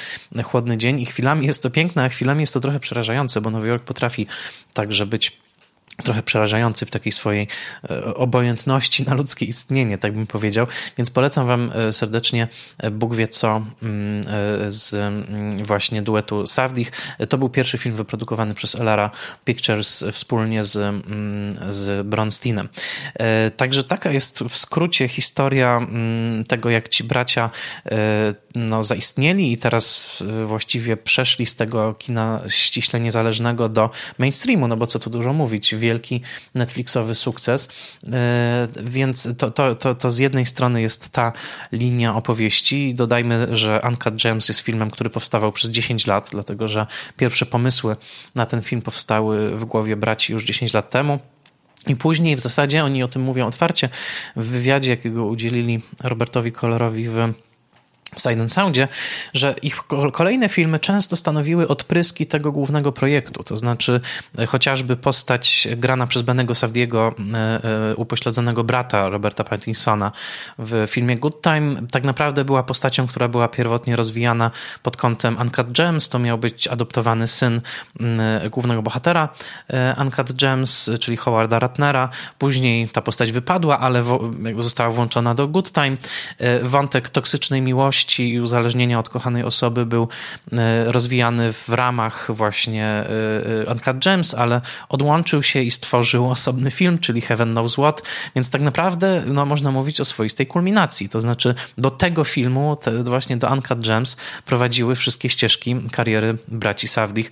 chłodny 0.44 0.76
dzień. 0.76 1.00
I 1.00 1.06
chwilami 1.06 1.46
jest 1.46 1.62
to 1.62 1.70
piękne, 1.70 2.04
a 2.04 2.08
chwilami 2.08 2.40
jest 2.40 2.54
to 2.54 2.60
trochę 2.60 2.80
przerażające, 2.80 3.40
bo 3.40 3.50
Nowy 3.50 3.68
Jork 3.68 3.84
potrafi 3.84 4.26
także 4.72 5.06
być 5.06 5.43
trochę 6.02 6.22
przerażający 6.22 6.86
w 6.86 6.90
takiej 6.90 7.12
swojej 7.12 7.48
e, 7.90 8.14
obojętności 8.14 9.04
na 9.04 9.14
ludzkie 9.14 9.46
istnienie, 9.46 9.98
tak 9.98 10.12
bym 10.12 10.26
powiedział. 10.26 10.66
Więc 10.98 11.10
polecam 11.10 11.46
Wam 11.46 11.70
e, 11.74 11.92
serdecznie 11.92 12.48
e, 12.78 12.90
Bóg 12.90 13.14
wie 13.14 13.28
co 13.28 13.62
mm, 13.82 14.24
z 14.72 14.94
mm, 14.94 15.64
właśnie 15.64 16.02
duetu 16.02 16.46
Savdich. 16.46 16.92
To 17.28 17.38
był 17.38 17.48
pierwszy 17.48 17.78
film 17.78 17.96
wyprodukowany 17.96 18.54
przez 18.54 18.74
Elara 18.74 19.10
Pictures 19.44 20.04
wspólnie 20.12 20.64
z, 20.64 20.76
mm, 20.76 21.72
z 21.72 22.06
Bronsteinem. 22.06 22.68
Także 23.56 23.84
taka 23.84 24.10
jest 24.10 24.40
w 24.40 24.56
skrócie 24.56 25.08
historia 25.08 25.86
tego, 26.48 26.70
jak 26.70 26.88
ci 26.88 27.04
bracia 27.04 27.50
no, 28.54 28.82
zaistnieli 28.82 29.52
i 29.52 29.58
teraz 29.58 30.22
właściwie 30.44 30.96
przeszli 30.96 31.46
z 31.46 31.54
tego 31.54 31.94
kina 31.94 32.40
ściśle 32.48 33.00
niezależnego 33.00 33.68
do 33.68 33.90
mainstreamu, 34.18 34.68
no 34.68 34.76
bo 34.76 34.86
co 34.86 34.98
tu 34.98 35.10
dużo 35.10 35.32
mówić, 35.32 35.74
wielki 35.84 36.20
Netflixowy 36.54 37.14
sukces. 37.14 37.68
E, 38.12 38.68
więc 38.84 39.28
to, 39.38 39.50
to, 39.50 39.74
to, 39.74 39.94
to 39.94 40.10
z 40.10 40.18
jednej 40.18 40.46
strony 40.46 40.82
jest 40.82 41.10
ta 41.10 41.32
linia 41.72 42.16
opowieści. 42.16 42.94
Dodajmy, 42.94 43.56
że 43.56 43.80
Uncut 43.88 44.22
Gems 44.22 44.48
jest 44.48 44.60
filmem, 44.60 44.90
który 44.90 45.10
powstawał 45.10 45.52
przez 45.52 45.70
10 45.70 46.06
lat, 46.06 46.28
dlatego 46.32 46.68
że 46.68 46.86
pierwsze 47.16 47.46
pomysły 47.46 47.96
na 48.34 48.46
ten 48.46 48.62
film 48.62 48.82
powstały 48.82 49.56
w 49.56 49.64
głowie 49.64 49.96
braci 49.96 50.32
już 50.32 50.44
10 50.44 50.74
lat 50.74 50.90
temu. 50.90 51.18
I 51.86 51.96
później 51.96 52.36
w 52.36 52.40
zasadzie 52.40 52.84
oni 52.84 53.02
o 53.02 53.08
tym 53.08 53.22
mówią 53.22 53.46
otwarcie 53.46 53.88
w 54.36 54.44
wywiadzie, 54.44 54.90
jakiego 54.90 55.26
udzielili 55.26 55.80
Robertowi 56.02 56.52
Kolorowi 56.52 57.08
w 57.08 57.32
Silent 58.20 58.52
Soundzie, 58.52 58.88
że 59.34 59.54
ich 59.62 59.76
kolejne 60.12 60.48
filmy 60.48 60.80
często 60.80 61.16
stanowiły 61.16 61.68
odpryski 61.68 62.26
tego 62.26 62.52
głównego 62.52 62.92
projektu, 62.92 63.44
to 63.44 63.56
znaczy 63.56 64.00
e, 64.38 64.46
chociażby 64.46 64.96
postać 64.96 65.68
grana 65.76 66.06
przez 66.06 66.22
Benego 66.22 66.54
Savdiego, 66.54 67.14
e, 67.34 67.64
e, 67.90 67.96
upośledzonego 67.96 68.64
brata 68.64 69.08
Roberta 69.08 69.44
Pattinsona 69.44 70.12
w 70.58 70.84
filmie 70.90 71.18
Good 71.18 71.42
Time, 71.42 71.86
tak 71.90 72.04
naprawdę 72.04 72.44
była 72.44 72.62
postacią, 72.62 73.06
która 73.06 73.28
była 73.28 73.48
pierwotnie 73.48 73.96
rozwijana 73.96 74.50
pod 74.82 74.96
kątem 74.96 75.36
Uncut 75.40 75.72
Gems, 75.72 76.08
to 76.08 76.18
miał 76.18 76.38
być 76.38 76.68
adoptowany 76.68 77.28
syn 77.28 77.60
głównego 78.50 78.82
bohatera 78.82 79.28
Uncut 80.00 80.32
Gems, 80.32 80.90
czyli 81.00 81.16
Howarda 81.16 81.58
Ratnera, 81.58 82.08
później 82.38 82.88
ta 82.88 83.02
postać 83.02 83.32
wypadła, 83.32 83.78
ale 83.78 84.02
została 84.58 84.90
włączona 84.90 85.34
do 85.34 85.48
Good 85.48 85.72
Time. 85.72 85.96
Wątek 86.62 87.08
toksycznej 87.08 87.62
miłości 87.62 88.03
miłości 88.04 88.32
i 88.32 88.40
uzależnienia 88.40 88.98
od 88.98 89.08
kochanej 89.08 89.42
osoby 89.42 89.86
był 89.86 90.08
e, 90.52 90.92
rozwijany 90.92 91.52
w 91.52 91.68
ramach 91.68 92.26
właśnie 92.28 92.84
e, 92.84 93.08
e, 93.66 93.72
Uncut 93.72 94.04
Gems, 94.04 94.34
ale 94.34 94.60
odłączył 94.88 95.42
się 95.42 95.62
i 95.62 95.70
stworzył 95.70 96.30
osobny 96.30 96.70
film, 96.70 96.98
czyli 96.98 97.20
Heaven 97.20 97.52
Knows 97.52 97.72
What, 97.72 98.02
więc 98.34 98.50
tak 98.50 98.62
naprawdę 98.62 99.22
no, 99.26 99.46
można 99.46 99.70
mówić 99.70 100.00
o 100.00 100.04
swoistej 100.04 100.46
kulminacji, 100.46 101.08
to 101.08 101.20
znaczy 101.20 101.54
do 101.78 101.90
tego 101.90 102.24
filmu, 102.24 102.76
te, 102.76 103.04
właśnie 103.04 103.36
do 103.36 103.48
Uncut 103.48 103.86
Gems 103.86 104.16
prowadziły 104.44 104.94
wszystkie 104.94 105.28
ścieżki 105.28 105.76
kariery 105.92 106.36
braci 106.48 106.88
Savdich 106.88 107.30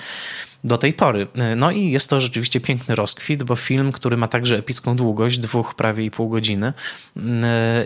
do 0.65 0.79
tej 0.79 0.93
pory. 0.93 1.27
No 1.57 1.71
i 1.71 1.91
jest 1.91 2.11
to 2.11 2.21
rzeczywiście 2.21 2.61
piękny 2.61 2.95
rozkwit, 2.95 3.43
bo 3.43 3.57
film, 3.57 3.93
który 3.93 4.17
ma 4.17 4.29
także 4.29 4.59
epicką 4.59 4.97
długość, 4.97 5.39
dwóch 5.39 5.75
prawie 5.75 6.05
i 6.05 6.11
pół 6.11 6.29
godziny 6.29 6.73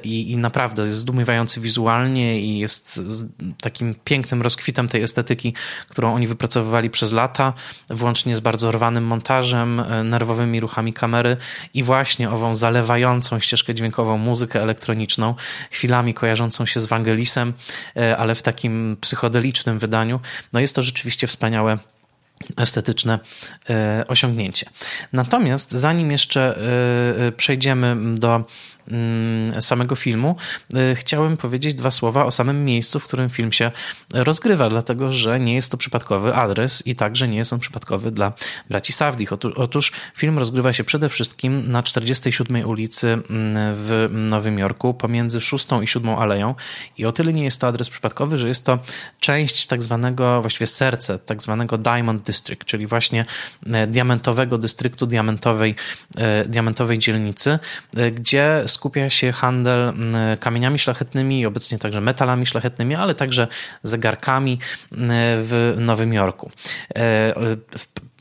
i, 0.03 0.31
i 0.31 0.37
naprawdę 0.37 0.83
jest 0.83 0.97
zdumiewający 0.97 1.61
wizualnie 1.61 2.41
i 2.41 2.59
jest 2.59 3.01
takim 3.61 3.95
pięknym 4.05 4.43
rozkwitem 4.43 4.89
tej 4.89 5.03
estetyki, 5.03 5.55
którą 5.89 6.15
oni 6.15 6.27
wypracowywali 6.27 6.91
przez 6.91 7.13
lata, 7.13 7.53
włącznie 7.91 8.37
z 8.37 8.41
bardzo 8.41 8.73
rwanym 8.73 9.05
montażem, 9.05 9.83
nerwowymi 10.05 10.61
ruchami 10.61 10.93
kamery 10.93 11.37
i 11.75 11.83
właśnie 11.83 12.31
ową 12.31 12.55
zalewającą 12.55 13.41
ścieżkę 13.41 13.75
dźwiękową 13.75 14.19
muzykę 14.19 14.63
elektroniczną, 14.63 15.35
chwilami 15.71 16.15
kojarzącą 16.15 16.67
się 16.67 16.81
z 16.81 16.87
Wangelisem, 16.87 17.53
e, 17.97 18.17
ale 18.17 18.35
w 18.35 18.43
takim 18.43 18.97
psychodelicznym 19.01 19.79
wydaniu. 19.79 20.21
No 20.53 20.61
jest 20.61 20.75
to 20.75 20.83
rzeczywiście 20.83 21.27
wspaniałe 21.27 21.79
estetyczne 22.57 23.19
e, 23.71 24.05
osiągnięcie. 24.09 24.67
Natomiast 25.13 25.71
zanim 25.71 26.11
jeszcze 26.11 26.59
e, 27.29 27.33
przejdziemy 27.33 27.97
do 28.15 28.45
samego 29.61 29.95
filmu, 29.95 30.37
y, 30.75 30.95
chciałem 30.95 31.37
powiedzieć 31.37 31.75
dwa 31.75 31.91
słowa 31.91 32.25
o 32.25 32.31
samym 32.31 32.65
miejscu, 32.65 33.01
w 33.01 33.05
którym 33.05 33.31
film 33.31 33.53
się 33.53 33.71
rozgrywa, 34.15 34.69
dlatego 34.69 35.13
że 35.13 35.41
nie 35.41 35.55
jest 35.55 35.71
to 35.71 35.77
przypadkowy 35.77 36.35
adres 36.35 36.87
i 36.87 36.95
także 36.95 37.29
nie 37.29 37.37
jest 37.37 37.53
on 37.53 37.59
przypadkowy 37.59 38.11
dla 38.11 38.33
braci 38.71 38.93
Savdich. 38.93 39.33
Otóż 39.57 39.93
film 40.17 40.39
rozgrywa 40.39 40.73
się 40.73 40.85
przede 40.85 41.09
wszystkim 41.09 41.63
na 41.69 41.83
47 41.83 42.67
ulicy 42.67 43.13
mm, 43.13 43.23
w 43.75 44.09
Nowym 44.11 44.59
Jorku, 44.59 44.95
pomiędzy 44.95 45.41
6 45.41 45.67
i 45.83 45.87
7 45.87 46.11
aleją 46.11 46.55
i 46.99 47.05
o 47.05 47.13
tyle 47.13 47.33
nie 47.33 47.45
jest 47.45 47.61
to 47.61 47.67
adres 47.67 47.91
przypadkowy, 47.91 48.39
że 48.39 48.49
jest 48.49 48.65
to 48.65 48.79
część 49.21 49.67
tak 49.67 49.83
zwanego, 49.83 50.41
właściwie 50.41 50.67
serce 50.67 51.19
tak 51.19 51.43
zwanego 51.43 51.79
Diamond 51.79 52.23
District, 52.23 52.65
czyli 52.65 52.87
właśnie 52.87 53.25
e, 53.67 53.87
diamentowego 53.87 54.59
dystryktu, 54.59 55.07
diamentowej, 55.07 55.75
e, 56.17 56.45
diamentowej 56.45 56.99
dzielnicy, 56.99 57.59
e, 57.97 58.11
gdzie 58.11 58.63
skupia 58.77 59.11
się 59.11 59.33
handel 59.33 59.89
mm, 59.89 60.37
kamieniami 60.37 60.79
szlachetnymi 60.79 61.47
obecnie 61.47 61.79
także 61.79 62.01
metalami 62.01 62.47
szlachetnymi, 62.47 62.95
ale 62.95 63.15
także 63.15 63.49
zegarkami 63.83 64.59
mm, 64.93 65.11
w 65.39 65.75
Nowym 65.79 66.13
Jorku. 66.13 66.51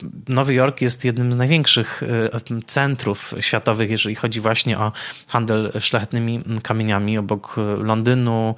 E, 0.02 0.06
Nowy 0.28 0.54
Jork 0.54 0.80
jest 0.80 1.04
jednym 1.04 1.32
z 1.32 1.36
największych 1.36 2.02
e, 2.02 2.60
centrów 2.66 3.34
światowych, 3.40 3.90
jeżeli 3.90 4.14
chodzi 4.14 4.40
właśnie 4.40 4.78
o 4.78 4.92
handel 5.28 5.72
szlachetnymi 5.80 6.42
kamieniami, 6.62 7.18
obok 7.18 7.56
Londynu, 7.78 8.54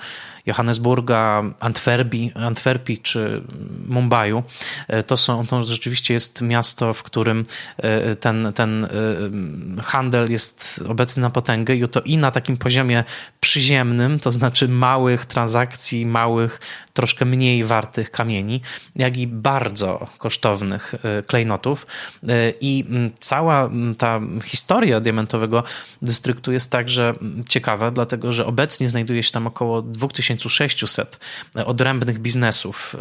Johannesburga, 0.49 1.43
Antwerpii, 1.61 2.33
Antwerpii 2.35 2.99
czy 2.99 3.43
Mumbaiu. 3.87 4.43
E, 4.89 5.03
to, 5.03 5.17
są, 5.17 5.47
to 5.47 5.63
rzeczywiście 5.63 6.15
jest 6.15 6.43
miasto, 6.43 6.93
w 6.93 7.03
którym 7.03 7.45
e, 7.77 8.17
ten, 8.17 8.53
ten 8.55 8.85
e, 8.85 8.89
handel 9.83 10.31
jest 10.31 10.85
obecny 10.89 11.21
na 11.23 11.31
potęgę 11.31 11.75
i 11.75 11.89
to 11.89 12.01
i 12.01 12.17
na 12.17 12.31
takim 12.31 12.57
poziomie 12.57 13.05
przyziemnym, 13.41 14.21
to 14.21 14.33
znaczy 14.33 14.69
małych 14.69 15.27
transakcji, 15.27 16.07
małych, 16.07 16.61
troszkę 16.93 17.25
mniej 17.25 17.65
wartych 17.65 18.11
kamieni, 18.11 18.61
jak 18.97 19.17
i 19.17 19.27
bardzo 19.27 20.07
kosztownych 20.19 20.95
klejnotów. 21.29 21.87
I 22.61 22.85
cała 23.19 23.71
ta 23.99 24.21
historia 24.45 25.01
diamentowego 25.01 25.63
dystryktu 26.03 26.53
jest 26.53 26.71
także 26.71 27.15
ciekawa, 27.49 27.91
dlatego 27.91 28.33
że 28.33 28.47
obecnie 28.47 28.89
znajduje 28.89 29.23
się 29.23 29.33
tam 29.33 29.47
około 29.47 29.83
2000 29.83 30.49
1600 30.49 31.19
odrębnych 31.67 32.19
biznesów 32.19 32.97
e, 32.97 32.99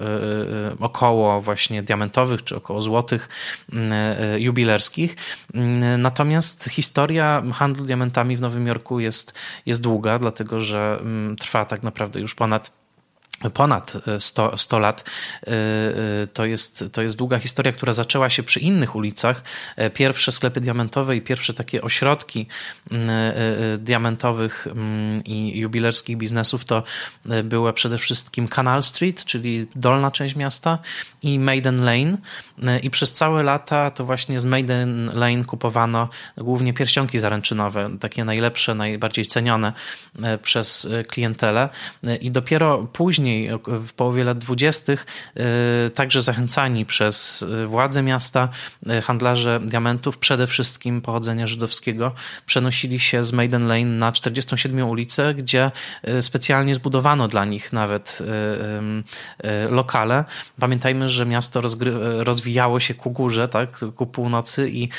e, 0.72 0.76
około 0.80 1.42
właśnie 1.42 1.84
diamentowych 1.84 2.44
czy 2.44 2.56
około 2.56 2.82
złotych 2.82 3.30
e, 3.74 4.40
jubilerskich. 4.40 5.16
Natomiast 5.98 6.64
historia 6.64 7.44
handlu 7.54 7.86
diamentami 7.86 8.38
w 8.38 8.42
Nowym 8.42 8.68
Jorku 8.68 9.00
jest, 9.00 9.34
jest 9.66 9.82
długa, 9.82 10.20
dlatego 10.20 10.60
że 10.60 11.00
trwa 11.40 11.66
tak 11.66 11.84
naprawdę 11.84 12.20
już 12.20 12.36
ponad 12.36 12.72
ponad 13.54 13.94
100, 14.20 14.58
100 14.58 14.80
lat. 14.80 15.02
Y, 15.48 15.52
y, 16.24 16.28
to 16.28 16.46
jest, 16.46 16.86
to 16.92 17.02
jest 17.02 17.18
długa 17.18 17.40
historia, 17.40 17.72
która 17.72 17.94
zaczęła 17.94 18.30
się 18.30 18.44
przy 18.44 18.60
innych 18.60 18.96
ulicach. 18.96 19.44
E, 19.76 19.90
pierwsze 19.90 20.32
sklepy 20.32 20.62
diamentowe 20.62 21.16
i 21.16 21.22
pierwsze 21.22 21.54
takie 21.54 21.82
ośrodki 21.82 22.48
mm, 22.92 23.10
e, 23.10 23.14
e, 23.74 23.78
diamentowych 23.78 24.68
mm, 24.68 25.24
i 25.24 25.60
jubilerskich 25.60 26.18
biznesów 26.18 26.66
to 26.66 26.84
była 27.44 27.74
przede 27.74 27.98
wszystkim 27.98 28.48
Canal 28.48 28.84
Street, 28.84 29.26
czyli 29.26 29.68
dolna 29.76 30.12
część 30.12 30.36
miasta 30.36 30.80
i 31.22 31.40
Maiden 31.40 31.84
Lane. 31.86 32.18
I 32.84 32.90
przez 32.90 33.14
całe 33.14 33.44
lata 33.44 33.92
to 33.92 34.06
właśnie 34.06 34.40
z 34.40 34.46
Maiden 34.46 35.12
Lane 35.14 35.46
kupowano 35.46 36.10
głównie 36.38 36.74
pierścionki 36.74 37.20
zaręczynowe, 37.20 37.90
takie 38.00 38.26
najlepsze, 38.26 38.76
najbardziej 38.76 39.26
cenione 39.26 39.74
przez 40.42 40.90
klientelę. 41.08 41.70
I 42.22 42.32
dopiero 42.32 42.78
później 42.94 43.27
później, 43.28 43.52
w 43.68 43.94
połowie 43.94 44.24
lat 44.24 44.38
dwudziestych, 44.38 45.06
e, 45.36 45.90
także 45.90 46.22
zachęcani 46.22 46.86
przez 46.86 47.46
e, 47.64 47.66
władze 47.66 48.04
miasta, 48.04 48.50
e, 48.90 49.02
handlarze 49.02 49.60
diamentów, 49.64 50.18
przede 50.18 50.48
wszystkim 50.48 51.02
pochodzenia 51.02 51.48
żydowskiego, 51.48 52.12
przenosili 52.46 53.00
się 53.00 53.24
z 53.24 53.34
Maiden 53.34 53.68
Lane 53.68 53.86
na 53.86 54.12
47 54.12 54.90
ulicę, 54.90 55.34
gdzie 55.34 55.72
specjalnie 56.22 56.76
zbudowano 56.76 57.28
dla 57.28 57.46
nich 57.46 57.74
nawet 57.74 58.24
lokale. 59.70 60.26
Pamiętajmy, 60.60 61.10
że 61.10 61.26
miasto 61.26 61.62
rozwijało 62.20 62.80
się 62.80 62.94
ku 62.94 63.12
górze, 63.12 63.48
tak, 63.48 63.80
ku 63.96 64.06
północy 64.06 64.70
i 64.70 64.90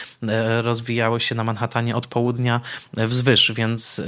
rozwijało 0.62 1.18
się 1.18 1.34
na 1.34 1.44
Manhattanie 1.44 1.96
od 1.96 2.06
południa 2.06 2.60
wzwyż, 2.94 3.52
więc 3.52 4.02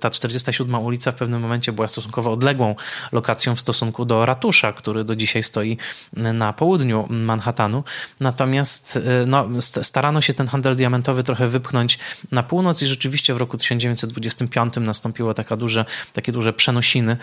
ta 0.00 0.10
47 0.10 0.74
ulica 0.74 1.12
w 1.12 1.14
pewnym 1.14 1.40
momencie 1.40 1.72
była 1.72 1.88
stosunkowo 1.88 2.32
odległą 2.32 2.74
lokacją 3.12 3.56
stosunku 3.60 4.04
do 4.04 4.26
ratusza, 4.26 4.72
który 4.72 5.04
do 5.04 5.16
dzisiaj 5.16 5.42
stoi 5.42 5.76
na 6.12 6.52
południu 6.52 7.06
Manhattanu. 7.10 7.84
Natomiast 8.20 8.98
no, 9.26 9.48
starano 9.82 10.20
się 10.20 10.34
ten 10.34 10.46
handel 10.46 10.76
diamentowy 10.76 11.22
trochę 11.22 11.48
wypchnąć 11.48 11.98
na 12.32 12.42
północ 12.42 12.82
i 12.82 12.86
rzeczywiście 12.86 13.34
w 13.34 13.36
roku 13.36 13.56
1925 13.56 14.74
nastąpiło 14.76 15.34
taka 15.34 15.56
duże, 15.56 15.84
takie 16.12 16.32
duże 16.32 16.52
przenosiny 16.52 17.16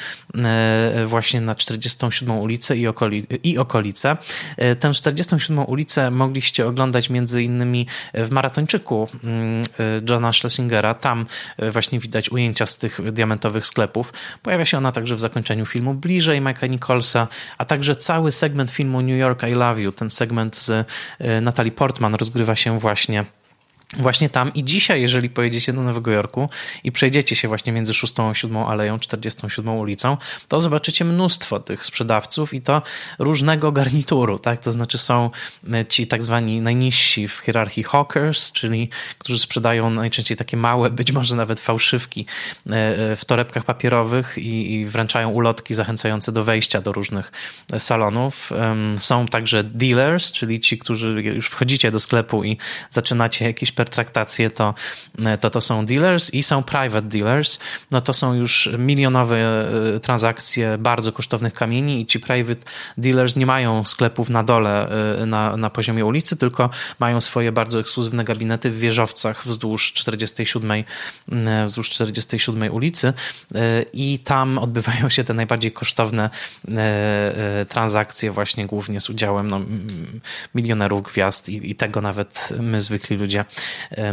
właśnie 1.05 1.41
na 1.41 1.55
47 1.55 2.37
ulicę 2.37 2.77
i, 2.77 2.87
okoli, 2.87 3.25
i 3.43 3.57
okolice. 3.57 4.17
Tę 4.79 4.93
47 4.93 5.59
ulicę 5.59 6.11
mogliście 6.11 6.67
oglądać 6.67 7.09
między 7.09 7.43
innymi 7.43 7.87
w 8.13 8.31
Maratończyku 8.31 9.07
mm, 9.23 9.63
Johna 10.09 10.33
Schlesingera. 10.33 10.93
Tam 10.93 11.25
właśnie 11.71 11.99
widać 11.99 12.29
ujęcia 12.29 12.65
z 12.65 12.77
tych 12.77 13.11
diamentowych 13.11 13.67
sklepów. 13.67 14.13
Pojawia 14.43 14.65
się 14.65 14.77
ona 14.77 14.91
także 14.91 15.15
w 15.15 15.19
zakończeniu 15.19 15.65
filmu 15.65 15.93
bliżej 16.27 16.41
Mike'a 16.41 16.69
Nicholsa, 16.69 17.27
a 17.57 17.65
także 17.65 17.95
cały 17.95 18.31
segment 18.31 18.71
filmu 18.71 19.01
New 19.01 19.17
York 19.17 19.43
I 19.43 19.51
Love 19.51 19.81
You, 19.81 19.91
ten 19.91 20.09
segment 20.09 20.55
z 20.55 20.87
e, 21.19 21.41
Natalie 21.41 21.71
Portman 21.71 22.15
rozgrywa 22.15 22.55
się 22.55 22.79
właśnie 22.79 23.25
Właśnie 23.93 24.29
tam 24.29 24.53
i 24.53 24.63
dzisiaj, 24.63 25.01
jeżeli 25.01 25.29
pojedziecie 25.29 25.73
do 25.73 25.81
Nowego 25.81 26.11
Jorku 26.11 26.49
i 26.83 26.91
przejdziecie 26.91 27.35
się 27.35 27.47
właśnie 27.47 27.73
między 27.73 27.93
6 27.93 28.19
a 28.19 28.33
7 28.33 28.57
aleją, 28.57 28.99
47 28.99 29.77
ulicą, 29.77 30.17
to 30.47 30.61
zobaczycie 30.61 31.05
mnóstwo 31.05 31.59
tych 31.59 31.85
sprzedawców 31.85 32.53
i 32.53 32.61
to 32.61 32.81
różnego 33.19 33.71
garnituru, 33.71 34.39
tak? 34.39 34.59
To 34.59 34.71
znaczy 34.71 34.97
są 34.97 35.29
e, 35.73 35.85
ci 35.85 36.07
tak 36.07 36.23
zwani 36.23 36.61
najniżsi 36.61 37.27
w 37.27 37.37
hierarchii 37.37 37.83
hawkers, 37.83 38.51
czyli 38.51 38.89
którzy 39.17 39.39
sprzedają 39.39 39.89
najczęściej 39.89 40.37
takie 40.37 40.57
małe, 40.57 40.89
być 40.89 41.11
może 41.11 41.35
nawet 41.35 41.59
fałszywki 41.59 42.25
e, 42.69 42.73
e, 42.73 43.15
w 43.15 43.25
torebkach 43.25 43.63
papierowych 43.63 44.37
i, 44.37 44.73
i 44.73 44.85
wręczają 44.85 45.29
ulotki 45.29 45.73
zachęcające 45.73 46.31
do 46.31 46.43
wejścia 46.43 46.81
do 46.81 46.91
różnych 46.91 47.31
salonów. 47.77 48.51
Są 48.99 49.25
także 49.25 49.63
dealers, 49.63 50.31
czyli 50.31 50.59
ci, 50.59 50.77
którzy 50.77 51.21
już 51.23 51.47
wchodzicie 51.47 51.91
do 51.91 51.99
sklepu 51.99 52.43
i 52.43 52.57
zaczynacie 52.89 53.45
jakieś 53.45 53.71
pertraktacje 53.77 54.49
to, 54.49 54.73
to 55.41 55.49
to 55.49 55.61
są 55.61 55.85
dealers 55.85 56.33
i 56.33 56.43
są 56.43 56.63
private 56.63 57.07
dealers. 57.07 57.59
No 57.91 58.01
to 58.01 58.13
są 58.13 58.33
już 58.33 58.69
milionowe 58.77 59.37
e, 59.95 59.99
transakcje 59.99 60.77
bardzo 60.77 61.11
kosztownych 61.11 61.53
kamieni 61.53 62.01
i 62.01 62.05
ci 62.05 62.19
private 62.19 62.61
dealers 62.97 63.35
nie 63.35 63.45
mają 63.45 63.85
sklepów 63.85 64.29
na 64.29 64.43
dole 64.43 64.89
e, 65.21 65.25
na, 65.25 65.57
na 65.57 65.69
poziomie 65.69 66.05
ulicy, 66.05 66.37
tylko 66.37 66.69
mają 66.99 67.21
swoje 67.21 67.51
bardzo 67.51 67.79
ekskluzywne 67.79 68.23
gabinety 68.23 68.71
w 68.71 68.79
wieżowcach 68.79 69.47
wzdłuż 69.47 69.93
47, 69.93 70.71
e, 70.71 71.65
wzdłuż 71.65 71.89
47 71.89 72.73
ulicy 72.73 73.13
i 73.93 74.19
tam 74.19 74.57
odbywają 74.57 75.09
się 75.09 75.23
te 75.23 75.33
najbardziej 75.33 75.71
kosztowne 75.71 76.29
transakcje 77.69 78.31
właśnie 78.31 78.65
głównie 78.65 78.99
z 78.99 79.09
udziałem 79.09 79.47
no, 79.47 79.61
milionerów 80.55 81.03
gwiazd 81.03 81.49
i, 81.49 81.71
i 81.71 81.75
tego 81.75 82.01
nawet 82.01 82.49
my 82.59 82.81
zwykli 82.81 83.17
ludzie 83.17 83.45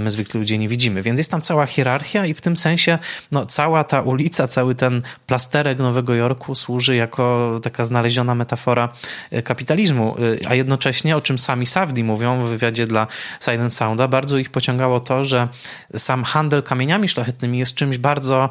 my 0.01 0.11
zwykli 0.11 0.41
ludzie 0.41 0.59
nie 0.59 0.69
widzimy. 0.69 1.03
Więc 1.03 1.19
jest 1.19 1.31
tam 1.31 1.41
cała 1.41 1.67
hierarchia 1.67 2.27
i 2.27 2.35
w 2.35 2.41
tym 2.41 2.57
sensie 2.57 2.99
no, 3.33 3.47
cała 3.47 3.85
ta 3.85 4.01
ulica, 4.03 4.49
cały 4.49 4.75
ten 4.75 5.03
plasterek 5.27 5.79
Nowego 5.79 6.15
Jorku 6.15 6.55
służy 6.55 6.97
jako 6.97 7.61
taka 7.63 7.85
znaleziona 7.85 8.35
metafora 8.35 8.89
e, 9.31 9.43
kapitalizmu, 9.43 10.17
e, 10.45 10.49
a 10.49 10.55
jednocześnie, 10.55 11.17
o 11.17 11.21
czym 11.21 11.39
sami 11.39 11.67
Safdi 11.67 12.05
mówią 12.05 12.43
w 12.43 12.49
wywiadzie 12.49 12.87
dla 12.87 13.07
Silent 13.41 13.75
Sounda, 13.75 14.09
bardzo 14.09 14.39
ich 14.39 14.51
pociągało 14.51 15.01
to, 15.01 15.25
że 15.25 15.49
sam 15.97 16.25
handel 16.25 16.63
kamieniami 16.63 17.09
szlachetnymi 17.09 17.59
jest 17.59 17.75
czymś 17.75 17.99
bardzo 17.99 18.51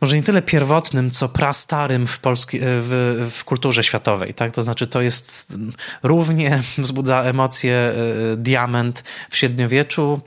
może 0.00 0.16
nie 0.16 0.22
tyle 0.22 0.42
pierwotnym, 0.42 1.10
co 1.10 1.28
prastarym 1.28 2.06
w, 2.06 2.18
polski, 2.18 2.58
w, 2.62 3.28
w 3.30 3.44
kulturze 3.44 3.84
światowej. 3.84 4.34
Tak? 4.34 4.52
To 4.52 4.62
znaczy, 4.62 4.86
to 4.86 5.00
jest 5.00 5.56
równie 6.02 6.62
wzbudza 6.78 7.22
emocje 7.22 7.92
diament 8.36 9.04
w 9.30 9.36
średniowieczu, 9.36 10.20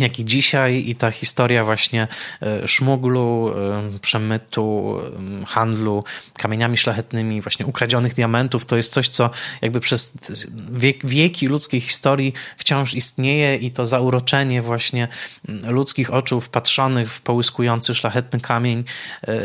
jak 0.00 0.18
i 0.18 0.24
dzisiaj 0.24 0.84
i 0.86 0.94
ta 0.94 1.10
historia 1.10 1.64
właśnie 1.64 2.08
e, 2.42 2.68
szmuglu, 2.68 3.52
e, 3.94 3.98
przemytu, 3.98 4.98
e, 5.42 5.46
handlu 5.46 6.04
kamieniami 6.38 6.76
szlachetnymi, 6.76 7.40
właśnie 7.40 7.66
ukradzionych 7.66 8.14
diamentów, 8.14 8.66
to 8.66 8.76
jest 8.76 8.92
coś, 8.92 9.08
co 9.08 9.30
jakby 9.62 9.80
przez 9.80 10.18
wiek, 10.72 11.06
wieki 11.06 11.46
ludzkiej 11.46 11.80
historii 11.80 12.32
wciąż 12.56 12.94
istnieje 12.94 13.56
i 13.56 13.70
to 13.70 13.86
zauroczenie 13.86 14.62
właśnie 14.62 15.08
ludzkich 15.48 16.14
oczu 16.14 16.40
wpatrzonych 16.40 17.12
w 17.12 17.20
połyskujący 17.20 17.94
szlachetny 17.94 18.40
kamień 18.40 18.84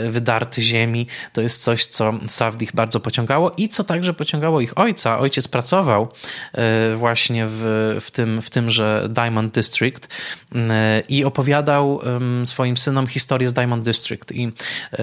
wydarty 0.10 0.62
ziemi, 0.62 1.08
to 1.34 1.42
jest 1.42 1.64
coś, 1.64 1.86
co 1.86 2.14
Savdich 2.28 2.76
bardzo 2.76 3.00
pociągało 3.00 3.52
i 3.58 3.70
co 3.70 3.84
także 3.84 4.14
pociągało 4.14 4.62
ich 4.62 4.78
ojca. 4.78 5.20
Ojciec 5.20 5.48
pracował 5.48 6.08
właśnie 6.94 7.46
w, 7.48 7.96
w, 8.02 8.12
tym, 8.12 8.42
w 8.42 8.50
tymże 8.50 9.08
Diamond 9.10 9.54
District, 9.54 10.08
i 11.10 11.26
opowiadał 11.26 12.02
swoim 12.46 12.78
synom 12.78 13.08
historię 13.08 13.50
z 13.50 13.54
Diamond 13.54 13.86
District. 13.86 14.32
I 14.32 14.52
e, 14.92 15.02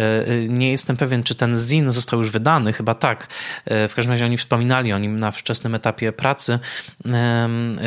nie 0.48 0.70
jestem 0.70 0.96
pewien, 0.96 1.22
czy 1.22 1.34
ten 1.34 1.56
zin 1.56 1.90
został 1.90 2.18
już 2.18 2.30
wydany, 2.30 2.72
chyba 2.72 2.94
tak. 2.94 3.28
E, 3.64 3.88
w 3.88 3.94
każdym 3.94 4.12
razie 4.12 4.24
oni 4.24 4.36
wspominali 4.36 4.92
o 4.92 4.98
nim 4.98 5.18
na 5.18 5.30
wczesnym 5.30 5.74
etapie 5.74 6.12
pracy. 6.12 6.58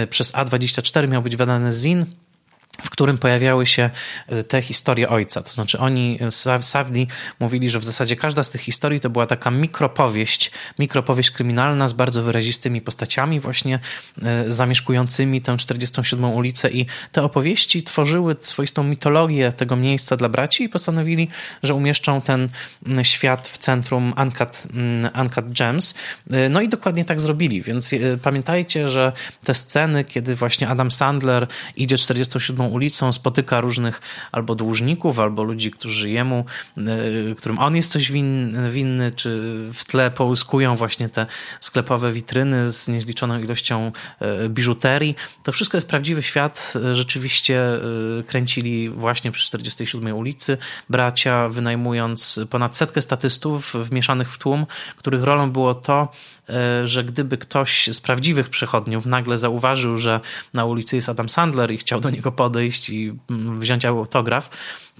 Przez 0.09 0.33
A24 0.33 1.07
miał 1.07 1.21
być 1.21 1.35
wydany 1.35 1.73
zin 1.73 2.05
w 2.83 2.89
którym 2.89 3.17
pojawiały 3.17 3.65
się 3.65 3.89
e, 4.27 4.43
te 4.43 4.61
historie 4.61 5.09
ojca. 5.09 5.41
To 5.41 5.51
znaczy 5.51 5.79
oni, 5.79 6.19
e, 6.21 6.61
Savdi, 6.61 7.07
mówili, 7.39 7.69
że 7.69 7.79
w 7.79 7.83
zasadzie 7.83 8.15
każda 8.15 8.43
z 8.43 8.49
tych 8.49 8.61
historii 8.61 8.99
to 8.99 9.09
była 9.09 9.25
taka 9.25 9.51
mikropowieść, 9.51 10.51
mikropowieść 10.79 11.31
kryminalna 11.31 11.87
z 11.87 11.93
bardzo 11.93 12.23
wyrazistymi 12.23 12.81
postaciami 12.81 13.39
właśnie 13.39 13.79
e, 14.23 14.51
zamieszkującymi 14.51 15.41
tę 15.41 15.57
47 15.57 16.25
ulicę 16.25 16.71
i 16.71 16.85
te 17.11 17.23
opowieści 17.23 17.83
tworzyły 17.83 18.35
swoistą 18.39 18.83
mitologię 18.83 19.53
tego 19.53 19.75
miejsca 19.75 20.17
dla 20.17 20.29
braci 20.29 20.63
i 20.63 20.69
postanowili, 20.69 21.27
że 21.63 21.73
umieszczą 21.73 22.21
ten 22.21 22.49
świat 23.03 23.47
w 23.47 23.57
centrum 23.57 24.13
Uncut, 24.21 24.63
Uncut 25.21 25.51
Gems. 25.51 25.93
No 26.49 26.61
i 26.61 26.69
dokładnie 26.69 27.05
tak 27.05 27.21
zrobili, 27.21 27.61
więc 27.61 27.95
pamiętajcie, 28.23 28.89
że 28.89 29.11
te 29.43 29.53
sceny, 29.53 30.03
kiedy 30.03 30.35
właśnie 30.35 30.69
Adam 30.69 30.91
Sandler 30.91 31.47
idzie 31.75 31.97
47 31.97 32.64
ulicą, 32.67 33.13
spotyka 33.13 33.61
różnych 33.61 34.01
albo 34.31 34.55
dłużników, 34.55 35.19
albo 35.19 35.43
ludzi, 35.43 35.71
którzy 35.71 36.09
jemu, 36.09 36.45
e, 36.77 36.81
którym 37.35 37.59
on 37.59 37.75
jest 37.75 37.91
coś 37.91 38.11
winny, 38.11 38.71
winny 38.71 39.11
czy 39.11 39.29
w 39.73 39.85
tle 39.85 40.11
połyskują 40.11 40.75
właśnie 40.75 41.09
te 41.09 41.25
sklepowe 41.59 42.11
witryny 42.11 42.71
z 42.71 42.87
niezliczoną 42.87 43.39
ilością 43.39 43.91
e, 44.19 44.49
biżuterii. 44.49 45.15
To 45.43 45.51
wszystko 45.51 45.77
jest 45.77 45.87
prawdziwy 45.87 46.23
świat. 46.23 46.73
E, 46.75 46.95
rzeczywiście 46.95 47.61
kręcili 48.27 48.89
właśnie 48.89 49.31
przy 49.31 49.47
47 49.47 50.15
ulicy. 50.15 50.57
Bracia 50.89 51.49
wynajmując 51.49 52.39
ponad 52.49 52.77
setkę 52.77 53.01
statystów 53.01 53.73
wmieszanych 53.73 54.29
w 54.29 54.37
tłum, 54.37 54.65
których 54.97 55.23
rolą 55.23 55.51
było 55.51 55.75
to, 55.75 56.11
że 56.83 57.03
gdyby 57.03 57.37
ktoś 57.37 57.89
z 57.91 58.01
prawdziwych 58.01 58.49
przechodniów 58.49 59.05
nagle 59.05 59.37
zauważył, 59.37 59.97
że 59.97 60.19
na 60.53 60.65
ulicy 60.65 60.95
jest 60.95 61.09
Adam 61.09 61.29
Sandler 61.29 61.71
i 61.71 61.77
chciał 61.77 61.99
do 61.99 62.09
niego 62.09 62.31
podejść, 62.31 62.89
i 62.89 63.13
mm, 63.29 63.59
wziąć 63.59 63.85
autograf, 63.85 64.49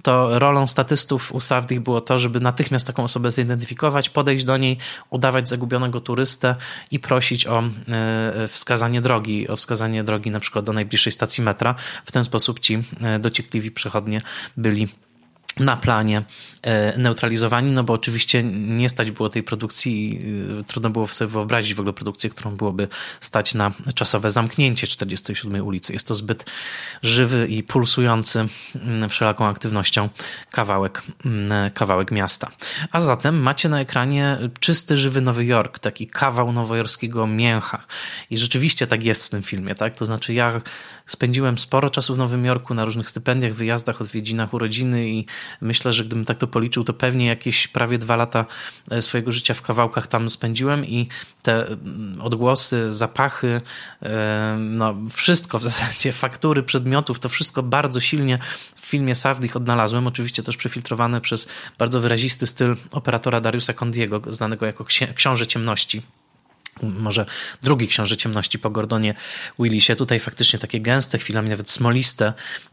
to 0.02 0.38
rolą 0.38 0.66
statystów 0.66 1.32
u 1.32 1.40
Savdich 1.40 1.80
było 1.80 2.00
to, 2.00 2.18
żeby 2.18 2.40
natychmiast 2.40 2.86
taką 2.86 3.04
osobę 3.04 3.30
zidentyfikować, 3.30 4.10
podejść 4.10 4.44
do 4.44 4.56
niej, 4.56 4.76
udawać 5.10 5.48
zagubionego 5.48 6.00
turystę 6.00 6.56
i 6.90 7.00
prosić 7.00 7.46
o 7.46 7.62
e, 7.88 8.48
wskazanie 8.48 9.00
drogi, 9.00 9.48
o 9.48 9.56
wskazanie 9.56 10.04
drogi 10.04 10.30
na 10.30 10.40
przykład 10.40 10.64
do 10.64 10.72
najbliższej 10.72 11.12
stacji 11.12 11.44
metra. 11.44 11.74
W 12.04 12.12
ten 12.12 12.24
sposób 12.24 12.60
ci 12.60 12.82
e, 13.02 13.18
dociekliwi 13.18 13.70
przechodnie 13.70 14.20
byli 14.56 14.88
na 15.60 15.76
planie 15.76 16.22
e, 16.62 16.98
neutralizowani, 16.98 17.70
no 17.72 17.84
bo 17.84 17.92
oczywiście 17.92 18.42
nie 18.42 18.88
stać 18.88 19.10
było 19.10 19.28
tej 19.28 19.42
produkcji, 19.42 20.20
e, 20.60 20.62
trudno 20.62 20.90
było 20.90 21.06
sobie 21.06 21.30
wyobrazić 21.30 21.74
w 21.74 21.80
ogóle 21.80 21.92
produkcję, 21.92 22.30
którą 22.30 22.56
byłoby 22.56 22.88
stać 23.20 23.54
na 23.54 23.72
czasowe 23.94 24.30
zamknięcie 24.30 24.86
47 24.86 25.66
ulicy. 25.66 25.92
Jest 25.92 26.08
to 26.08 26.14
zbyt 26.14 26.44
żywy 27.02 27.46
i 27.46 27.62
pulsujący 27.62 28.46
mm, 28.74 29.08
wszelaką 29.08 29.46
aktywnością 29.46 30.08
kawałek, 30.50 31.02
mm, 31.24 31.70
kawałek 31.70 32.10
miasta. 32.10 32.50
A 32.92 33.00
zatem 33.00 33.42
macie 33.42 33.68
na 33.68 33.80
ekranie 33.80 34.38
czysty, 34.60 34.98
żywy 34.98 35.20
Nowy 35.20 35.44
Jork, 35.44 35.78
taki 35.78 36.06
kawał 36.06 36.52
nowojorskiego 36.52 37.26
mięcha. 37.26 37.84
I 38.30 38.38
rzeczywiście 38.38 38.86
tak 38.86 39.04
jest 39.04 39.24
w 39.24 39.30
tym 39.30 39.42
filmie, 39.42 39.74
tak? 39.74 39.94
To 39.94 40.06
znaczy 40.06 40.34
ja 40.34 40.60
spędziłem 41.06 41.58
sporo 41.58 41.90
czasu 41.90 42.14
w 42.14 42.18
Nowym 42.18 42.44
Jorku 42.44 42.74
na 42.74 42.84
różnych 42.84 43.10
stypendiach, 43.10 43.52
wyjazdach, 43.52 44.00
odwiedzinach, 44.00 44.54
urodziny 44.54 45.08
i 45.08 45.26
myślę, 45.60 45.92
że 45.92 46.04
gdybym 46.04 46.24
tak 46.24 46.38
to 46.38 46.46
policzył, 46.46 46.84
to 46.84 46.92
pewnie 46.92 47.26
jakieś 47.26 47.68
prawie 47.68 47.98
dwa 47.98 48.16
lata 48.16 48.46
swojego 49.00 49.32
życia 49.32 49.54
w 49.54 49.62
kawałkach 49.62 50.06
tam 50.06 50.30
spędziłem 50.30 50.84
i 50.84 51.08
te 51.42 51.66
mm, 51.66 52.20
odgłosy, 52.20 52.92
zapachy, 52.92 53.60
no 54.58 54.94
wszystko 55.10 55.58
w 55.58 55.62
zasadzie, 55.68 56.12
faktury 56.12 56.62
przedmiotów, 56.62 57.18
to 57.18 57.28
wszystko 57.28 57.62
bardzo 57.62 58.00
silnie 58.00 58.38
w 58.76 58.86
filmie 58.86 59.14
Savdich 59.14 59.56
odnalazłem, 59.56 60.06
oczywiście 60.06 60.42
też 60.42 60.56
przefiltrowane 60.56 61.20
przez 61.20 61.48
bardzo 61.78 62.00
wyrazisty 62.00 62.46
styl 62.46 62.76
operatora 62.92 63.40
Dariusa 63.40 63.72
Condiego, 63.72 64.22
znanego 64.28 64.66
jako 64.66 64.84
Książę 65.14 65.46
Ciemności 65.46 66.02
może 66.82 67.26
drugi 67.62 67.88
Książę 67.88 68.16
Ciemności 68.16 68.58
po 68.58 68.70
Gordonie 68.70 69.14
Willisie. 69.58 69.96
Tutaj 69.96 70.20
faktycznie 70.20 70.58
takie 70.58 70.80
gęste, 70.80 71.18
chwilami 71.18 71.50
nawet 71.50 71.70
smoliste 71.70 72.32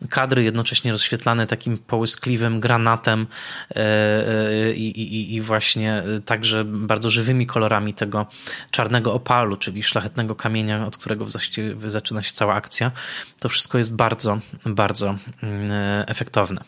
kadry, 0.10 0.44
jednocześnie 0.44 0.92
rozświetlane 0.92 1.48
takim 1.48 1.78
połyskliwym 1.78 2.60
granatem 2.60 3.28
e, 3.72 3.78
e, 3.78 4.74
i, 4.74 5.02
i, 5.02 5.36
i 5.36 5.42
właśnie 5.42 6.04
także 6.26 6.66
bardzo 6.66 7.10
żywymi 7.10 7.48
kolorami 7.48 7.94
tego 7.94 8.26
czarnego 8.72 9.14
opalu, 9.14 9.58
czyli 9.58 9.84
szlachetnego 9.84 10.36
kamienia, 10.36 10.86
od 10.86 10.98
którego 10.98 11.26
właściwie 11.26 11.90
zaczyna 11.90 12.22
się 12.24 12.32
cała 12.32 12.54
akcja. 12.54 12.92
To 13.40 13.50
wszystko 13.50 13.78
jest 13.78 13.96
bardzo, 13.96 14.40
bardzo 14.66 15.16
mm, 15.44 15.72
e, 15.72 16.08
efektowne. 16.08 16.62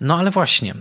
No 0.00 0.18
ale 0.18 0.30
właśnie, 0.30 0.74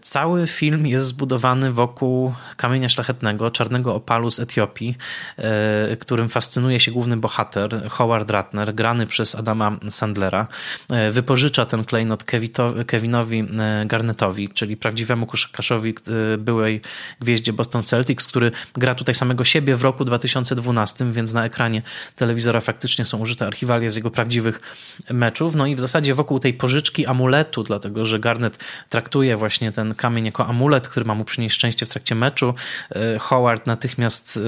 cały 0.00 0.46
film 0.46 0.86
jest 0.86 1.06
zbudowany 1.06 1.72
wokół 1.72 2.34
kamienia 2.56 2.88
szlachetnego, 2.88 3.50
czarnego 3.50 3.94
opalu 3.94 4.30
z 4.30 4.40
Etiopii, 4.40 4.96
którym 5.98 6.28
fascynuje 6.28 6.80
się 6.80 6.92
główny 6.92 7.16
bohater, 7.16 7.88
Howard 7.90 8.30
Ratner, 8.30 8.74
grany 8.74 9.06
przez 9.06 9.34
Adama 9.34 9.76
Sandlera. 9.90 10.46
E, 10.90 11.10
wypożycza 11.10 11.66
ten 11.66 11.84
klejnot 11.84 12.24
Kevinowi 12.86 13.40
e, 13.40 13.86
Garnetowi, 13.86 14.48
czyli 14.48 14.76
prawdziwemu 14.76 15.26
koszykaszowi 15.26 15.94
byłej 16.38 16.80
gwieździe 17.20 17.52
Boston 17.52 17.82
Celtics, 17.82 18.26
który 18.26 18.50
gra 18.74 18.94
tutaj 18.94 19.14
samego 19.14 19.44
siebie 19.44 19.76
w 19.76 19.82
roku 19.82 20.04
2012, 20.04 21.12
więc 21.12 21.32
na 21.32 21.44
ekranie 21.44 21.82
telewizora 22.16 22.60
faktycznie 22.60 23.04
są 23.04 23.18
użyte 23.18 23.46
archiwalia 23.46 23.90
z 23.90 23.96
jego 23.96 24.10
prawdziwych 24.10 24.60
meczów. 25.10 25.54
No 25.54 25.66
i 25.66 25.76
w 25.76 25.80
zasadzie 25.80 26.14
wokół 26.14 26.38
tej 26.38 26.54
pożyczki 26.54 27.06
amuletu, 27.06 27.62
dlatego 27.62 28.06
że 28.06 28.18
Garnet 28.18 28.58
traktuje 28.88 29.36
właśnie 29.36 29.72
ten 29.72 29.94
kamień 29.94 30.26
jako 30.26 30.46
amulet, 30.46 30.88
który 30.88 31.06
ma 31.06 31.14
mu 31.14 31.24
przynieść 31.24 31.54
szczęście 31.56 31.86
w 31.86 31.90
trakcie 31.90 32.14
meczu. 32.14 32.54
Howard 33.20 33.66
natychmiast 33.66 34.40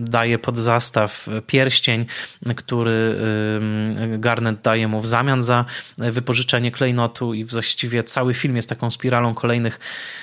daje 0.00 0.38
pod 0.38 0.56
zastaw 0.56 1.28
pierścień, 1.46 2.06
który 2.56 3.20
Garnet 4.18 4.60
daje 4.60 4.88
mu 4.88 5.00
w 5.00 5.06
zamian 5.06 5.42
za 5.42 5.64
wypożyczenie 5.98 6.70
klejnotu 6.70 7.34
i 7.34 7.44
właściwie 7.44 8.04
cały 8.04 8.34
film 8.34 8.56
jest 8.56 8.68
taką 8.68 8.90
spiralą 8.90 9.34
kolejnych 9.34 9.80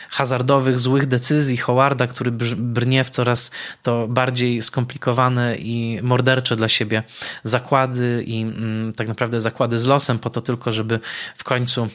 hazardowych, 0.10 0.80
złych 0.80 1.06
decyzji 1.06 1.58
Howarda, 1.58 2.08
który 2.08 2.32
brnie 2.58 3.04
w 3.04 3.10
coraz 3.10 3.52
to 3.84 4.08
bardziej 4.08 4.62
skomplikowane 4.62 5.56
i 5.56 6.00
mordercze 6.04 6.56
dla 6.56 6.68
siebie 6.68 7.04
zakłady 7.44 8.24
i 8.28 8.46
tak 8.96 9.08
naprawdę 9.08 9.42
zakłady 9.42 9.80
z 9.80 9.86
losem 9.86 10.20
po 10.20 10.30
to 10.30 10.42
tylko, 10.42 10.72
żeby 10.72 11.00
w 11.36 11.44
końcu 11.44 11.88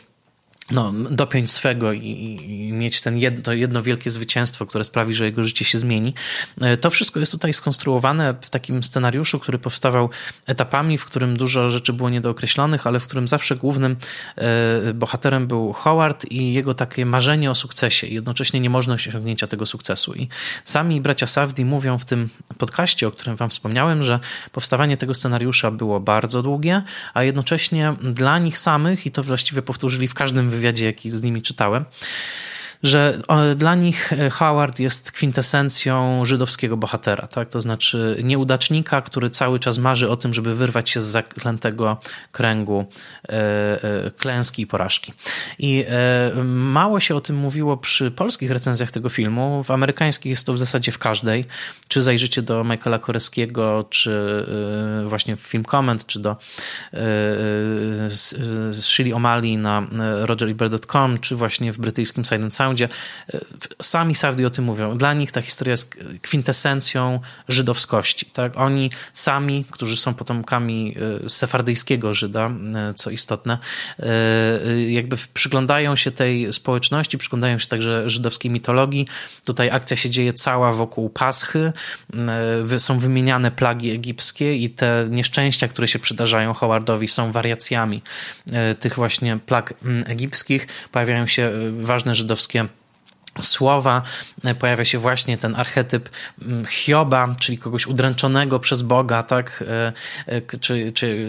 no, 0.71 0.93
dopiąć 1.11 1.51
swego 1.51 1.93
i, 1.93 2.01
i, 2.01 2.73
mieć 2.73 3.03
ten 3.03 3.19
jedno, 3.19 3.53
jedno 3.53 3.83
wielkie 3.83 4.11
zwycięstwo, 4.11 4.67
które 4.67 4.85
sprawi, 4.85 5.15
że 5.15 5.25
jego 5.25 5.45
życie 5.45 5.65
się 5.65 5.79
zmieni. 5.79 6.15
E, 6.61 6.77
to 6.77 6.91
wszystko 6.91 7.21
jest 7.21 7.33
tutaj 7.33 7.55
skonstruowane 7.55 8.35
w 8.41 8.51
takim 8.51 8.83
scenariuszu, 8.83 9.39
który 9.39 9.59
powstawał 9.59 10.11
etapami, 10.47 10.99
w 10.99 11.05
którym 11.05 11.37
dużo 11.37 11.71
rzeczy 11.71 11.93
było 11.93 12.11
niedookreślonych, 12.11 12.87
ale 12.87 13.01
w 13.01 13.07
którym 13.07 13.29
zawsze 13.29 13.57
głównym 13.57 13.97
e, 14.37 14.95
bohaterem 14.95 15.47
był 15.47 15.73
Howard 15.73 16.25
i 16.31 16.53
jego 16.53 16.75
takie 16.75 17.07
marzenie 17.07 17.51
o 17.51 17.55
sukcesie 17.55 18.07
i 18.07 18.15
jednocześnie 18.15 18.61
niemożność 18.61 19.09
osiągnięcia 19.09 19.47
tego 19.47 19.67
sukcesu. 19.67 20.15
I 20.15 20.29
sami 20.65 21.01
bracia 21.01 21.27
Safdi 21.27 21.65
mówią 21.65 21.99
w 21.99 22.05
tym 22.05 22.29
podcaście, 22.59 23.09
o 23.09 23.11
którym 23.11 23.37
wam 23.37 23.51
wspomniałem, 23.51 24.03
że 24.03 24.21
powstawanie 24.53 24.97
tego 24.97 25.15
scenariusza 25.15 25.71
było 25.71 26.01
bardzo 26.01 26.43
długie, 26.43 26.83
a 27.15 27.23
jednocześnie 27.23 27.95
dla 28.03 28.39
nich 28.39 28.59
samych, 28.59 29.07
i 29.07 29.11
to 29.11 29.23
właściwie 29.23 29.63
powtórzyli 29.63 30.09
w 30.09 30.15
każdym 30.15 30.54
wywiadzie, 30.55 30.85
jaki 30.85 31.11
z 31.11 31.23
nimi 31.23 31.43
czytałem, 31.43 31.85
że 32.85 33.19
dla 33.57 33.75
nich 33.75 34.13
e, 34.13 34.31
Howard 34.31 34.81
jest 34.81 35.13
kwintesencją 35.13 36.25
żydowskiego 36.25 36.77
bohatera, 36.77 37.27
tak? 37.27 37.49
to 37.49 37.61
znaczy 37.61 38.21
nieudacznika, 38.25 39.03
który 39.03 39.31
cały 39.31 39.61
czas 39.61 39.79
marzy 39.79 40.11
o 40.11 40.17
tym, 40.17 40.35
żeby 40.35 40.55
wyrwać 40.55 40.91
się 40.91 41.01
z 41.01 41.05
zaklętego 41.05 41.97
kręgu 42.33 42.85
e, 43.29 43.33
e, 43.33 44.11
klęski 44.11 44.63
i 44.63 44.67
porażki. 44.67 45.13
I 45.59 45.85
mało 46.45 47.01
się 47.01 47.15
o 47.15 47.21
tym 47.21 47.37
mówiło 47.37 47.77
przy 47.77 48.11
polskich 48.11 48.51
recenzjach 48.51 48.91
tego 48.91 49.09
filmu, 49.09 49.63
w 49.63 49.71
amerykańskich 49.71 50.31
jest 50.31 50.47
to 50.47 50.53
w 50.53 50.59
zasadzie 50.59 50.93
w 50.93 50.99
każdej, 50.99 51.45
czy 51.89 52.03
zajrzycie 52.03 52.43
do 52.43 52.65
Michaela 52.65 52.99
Koreskiego, 52.99 53.85
czy 53.91 54.47
właśnie 55.07 55.37
w 55.37 55.41
Film 55.41 55.65
Comment, 55.65 56.07
czy 56.07 56.19
do 56.21 56.37
Shirley 58.81 59.15
O'Malley 59.15 59.59
na 59.59 59.87
rogeribert.com, 60.27 61.19
czy 61.19 61.37
właśnie 61.37 61.73
w 61.73 61.79
brytyjskim 61.79 62.25
Silent 62.25 62.55
Sound 62.55 62.74
gdzie 62.75 62.89
e, 63.35 63.41
sami 63.83 64.15
Safdi 64.15 64.45
o 64.45 64.51
tym 64.51 64.65
mówią. 64.65 64.99
Dla 64.99 65.15
nich 65.15 65.33
ta 65.33 65.43
historia 65.43 65.71
jest 65.73 65.97
kwintesencją 66.23 67.21
żydowskości. 67.49 68.27
Tak? 68.27 68.57
Oni 68.57 68.91
sami, 69.13 69.65
którzy 69.71 69.97
są 69.97 70.15
potomkami 70.15 70.97
e, 71.25 71.31
sefardyjskiego 71.31 72.15
Żyda, 72.15 72.47
e, 72.47 72.95
co 72.95 73.11
istotne, 73.11 73.59
jakby 74.89 75.17
przyglądają 75.35 75.97
się 75.97 76.11
tej 76.11 76.53
społeczności, 76.53 77.19
przyglądają 77.19 77.59
się 77.59 77.67
także 77.67 78.11
żydowskiej 78.11 78.51
mitologii. 78.51 79.07
Tutaj 79.45 79.71
akcja 79.71 79.97
się 79.97 80.11
dzieje 80.11 80.33
cała 80.33 80.73
wokół 80.73 81.11
Paschy. 81.11 81.73
Są 82.79 82.99
wymieniane 82.99 83.51
plagi 83.51 83.91
egipskie 83.91 84.57
i 84.57 84.71
te 84.71 85.07
nieszczęścia, 85.11 85.69
które 85.69 85.89
się 85.89 85.99
przydarzają 85.99 86.55
Howardowi 86.55 87.09
są 87.09 87.33
wariacjami 87.33 88.03
tych 88.79 88.95
właśnie 88.95 89.39
plag 89.47 89.75
egipskich. 90.07 90.67
Pojawiają 90.93 91.27
się 91.27 91.53
ważne 91.73 92.15
żydowskie 92.15 92.64
słowa 93.43 94.03
e, 94.45 94.55
pojawia 94.55 94.85
się 94.85 94.99
właśnie 94.99 95.39
ten 95.39 95.57
archetyp 95.57 96.09
mm, 96.43 96.65
Hioba, 96.67 97.35
czyli 97.41 97.59
kogoś 97.59 97.87
udręczonego 97.87 98.59
przez 98.59 98.83
Boga, 98.83 99.23
tak? 99.23 99.65
E, 99.69 99.93
e, 100.27 100.59
czy, 100.59 100.93
czy, 100.93 101.29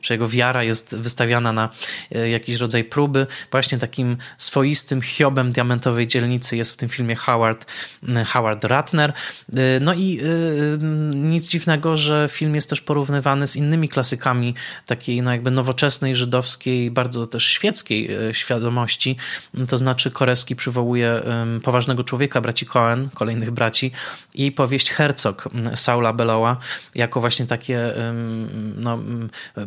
czy 0.00 0.12
jego 0.14 0.28
wiara 0.28 0.62
jest 0.62 0.96
wystawiana 0.96 1.52
na 1.52 1.68
jakiś 2.30 2.56
rodzaj 2.56 2.84
próby. 2.84 3.26
Właśnie 3.50 3.78
takim 3.78 4.16
swoistym 4.38 5.02
Hiobem 5.02 5.52
diamentowej 5.52 6.06
dzielnicy 6.06 6.56
jest 6.56 6.72
w 6.72 6.76
tym 6.76 6.88
filmie 6.88 7.16
Howard, 7.16 7.66
Howard 8.26 8.64
Ratner. 8.64 9.12
No 9.80 9.94
i 9.94 10.20
nic 11.14 11.48
dziwnego, 11.48 11.96
że 11.96 12.28
film 12.30 12.54
jest 12.54 12.70
też 12.70 12.80
porównywany 12.80 13.46
z 13.46 13.56
innymi 13.56 13.88
klasykami 13.88 14.54
takiej 14.86 15.22
no 15.22 15.32
jakby 15.32 15.50
nowoczesnej, 15.50 16.16
żydowskiej, 16.16 16.90
bardzo 16.90 17.26
też 17.26 17.44
świeckiej 17.44 18.10
świadomości. 18.32 19.16
To 19.68 19.78
znaczy 19.78 20.10
Koreski 20.10 20.56
przywołuje 20.56 21.22
poważnego 21.62 22.04
człowieka, 22.04 22.40
braci 22.40 22.66
Cohen, 22.66 23.08
kolejnych 23.14 23.50
braci 23.50 23.92
i 24.34 24.52
powieść 24.52 24.90
Herzog 24.90 25.48
Saula 25.74 26.12
Beloa 26.12 26.56
jako 26.94 27.20
właśnie 27.20 27.46
takie 27.46 27.94
no, 28.76 28.98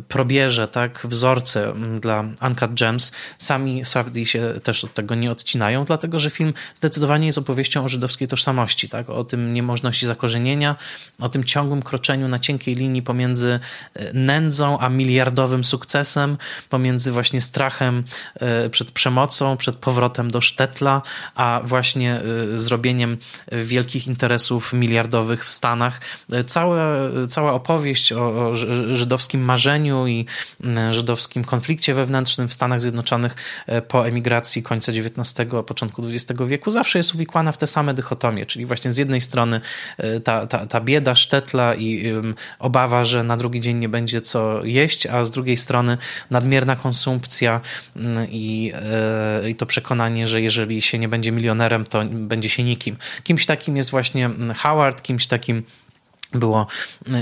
probierze, 0.08 0.67
tak, 0.67 1.08
wzorce 1.10 1.73
dla 1.99 2.23
Uncut 2.41 2.73
Gems. 2.73 3.12
Sami 3.38 3.86
Safdie 3.86 4.25
się 4.25 4.53
też 4.63 4.84
od 4.84 4.93
tego 4.93 5.15
nie 5.15 5.32
odcinają, 5.32 5.86
dlatego 5.86 6.19
że 6.19 6.30
film 6.30 6.53
zdecydowanie 6.75 7.25
jest 7.27 7.38
opowieścią 7.38 7.84
o 7.84 7.88
żydowskiej 7.88 8.27
tożsamości, 8.27 8.89
tak, 8.89 9.10
o 9.10 9.23
tym 9.23 9.53
niemożności 9.53 10.06
zakorzenienia, 10.06 10.75
o 11.19 11.30
tym 11.30 11.43
ciągłym 11.43 11.84
kroczeniu 11.84 12.27
na 12.27 12.39
cienkiej 12.39 12.75
linii 12.75 13.01
pomiędzy 13.01 13.60
e, 13.93 14.13
nędzą 14.13 14.80
a 14.80 14.89
miliardowym 14.89 15.63
sukcesem, 15.63 16.38
pomiędzy 16.69 17.12
właśnie 17.12 17.41
strachem 17.41 18.03
e, 18.36 18.69
przed 18.69 18.91
przemocą, 18.91 19.58
przed 19.58 19.75
powrotem 19.75 20.32
do 20.32 20.41
sztetla, 20.41 21.01
a 21.36 21.57
właśnie 21.63 22.22
y, 22.54 22.60
zrobieniem 22.60 23.17
wielkich 23.52 24.08
interesów 24.08 24.74
miliardowych 24.74 25.46
w 25.46 25.52
Stanach. 25.52 26.02
Cała, 26.46 26.78
cała 27.30 27.54
opowieść 27.54 28.13
o, 28.13 28.50
o 28.50 28.54
żydowskim 28.96 29.41
marzeniu 29.41 30.08
i 30.08 30.26
y, 30.89 30.93
żydowskim 30.93 31.43
konflikcie 31.43 31.93
wewnętrznym 31.93 32.48
w 32.48 32.54
Stanach 32.54 32.82
Zjednoczonych 32.82 33.36
y, 33.70 33.82
po 33.82 34.08
emigracji 34.08 34.63
końca 34.63 34.91
XIX, 34.91 35.52
początku 35.65 36.04
XX 36.08 36.41
wieku 36.48 36.72
zawsze 36.72 37.00
jest 37.00 37.15
uwikłana 37.15 37.52
w 37.52 37.58
te 37.58 37.67
same 37.67 37.93
dychotomie, 37.93 38.46
czyli 38.46 38.65
właśnie 38.65 38.91
z 38.91 38.98
jednej 38.98 39.22
strony 39.22 39.62
ta, 40.24 40.48
ta, 40.48 40.65
ta 40.65 40.82
bieda 40.82 41.15
sztetla 41.15 41.76
i 41.76 42.13
obawa, 42.60 43.06
że 43.06 43.24
na 43.24 43.38
drugi 43.38 43.62
dzień 43.62 43.78
nie 43.78 43.89
będzie 43.89 44.22
co 44.22 44.63
jeść, 44.63 45.08
a 45.08 45.24
z 45.24 45.32
drugiej 45.32 45.58
strony 45.58 45.98
nadmierna 46.32 46.76
konsumpcja 46.76 47.62
i, 48.30 48.74
i 49.48 49.56
to 49.56 49.65
przekonanie, 49.65 50.28
że 50.28 50.41
jeżeli 50.41 50.82
się 50.82 51.00
nie 51.00 51.10
będzie 51.10 51.32
milionerem, 51.32 51.46
milionerem, 51.47 51.86
to 51.86 52.05
będzie 52.05 52.49
się 52.49 52.63
nikim. 52.63 52.95
Kimś 53.23 53.45
takim 53.45 53.77
jest 53.77 53.91
właśnie 53.91 54.29
Howard, 54.55 55.01
kimś 55.01 55.27
takim 55.27 55.63
było 56.34 56.68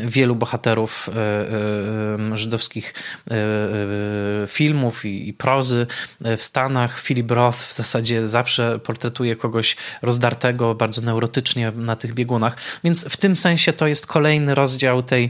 wielu 0.03 0.35
bohaterów 0.35 1.09
żydowskich 2.33 2.93
filmów 4.47 5.05
i 5.05 5.33
prozy 5.33 5.87
w 6.37 6.41
Stanach. 6.41 7.01
Philip 7.01 7.31
Roth 7.31 7.57
w 7.57 7.73
zasadzie 7.73 8.27
zawsze 8.27 8.79
portretuje 8.79 9.35
kogoś 9.35 9.75
rozdartego, 10.01 10.75
bardzo 10.75 11.01
neurotycznie 11.01 11.71
na 11.71 11.95
tych 11.95 12.13
biegunach, 12.13 12.57
więc 12.83 13.05
w 13.05 13.17
tym 13.17 13.35
sensie 13.35 13.73
to 13.73 13.87
jest 13.87 14.07
kolejny 14.07 14.55
rozdział 14.55 15.03
tej, 15.03 15.29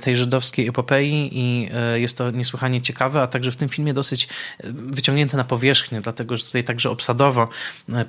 tej 0.00 0.16
żydowskiej 0.16 0.68
epopei 0.68 1.30
i 1.32 1.68
jest 1.94 2.18
to 2.18 2.30
niesłychanie 2.30 2.82
ciekawe, 2.82 3.22
a 3.22 3.26
także 3.26 3.52
w 3.52 3.56
tym 3.56 3.68
filmie 3.68 3.94
dosyć 3.94 4.28
wyciągnięte 4.64 5.36
na 5.36 5.44
powierzchnię, 5.44 6.00
dlatego 6.00 6.36
że 6.36 6.44
tutaj 6.44 6.64
także 6.64 6.90
obsadowo 6.90 7.48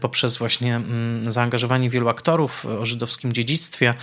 poprzez 0.02 0.38
właśnie 0.38 0.82
zaangażowanie 1.28 1.90
wielu 1.90 2.10
aktorów 2.10 2.66
o 2.66 2.86
żydowskim 2.86 3.34
dziedzictwie, 3.34 3.94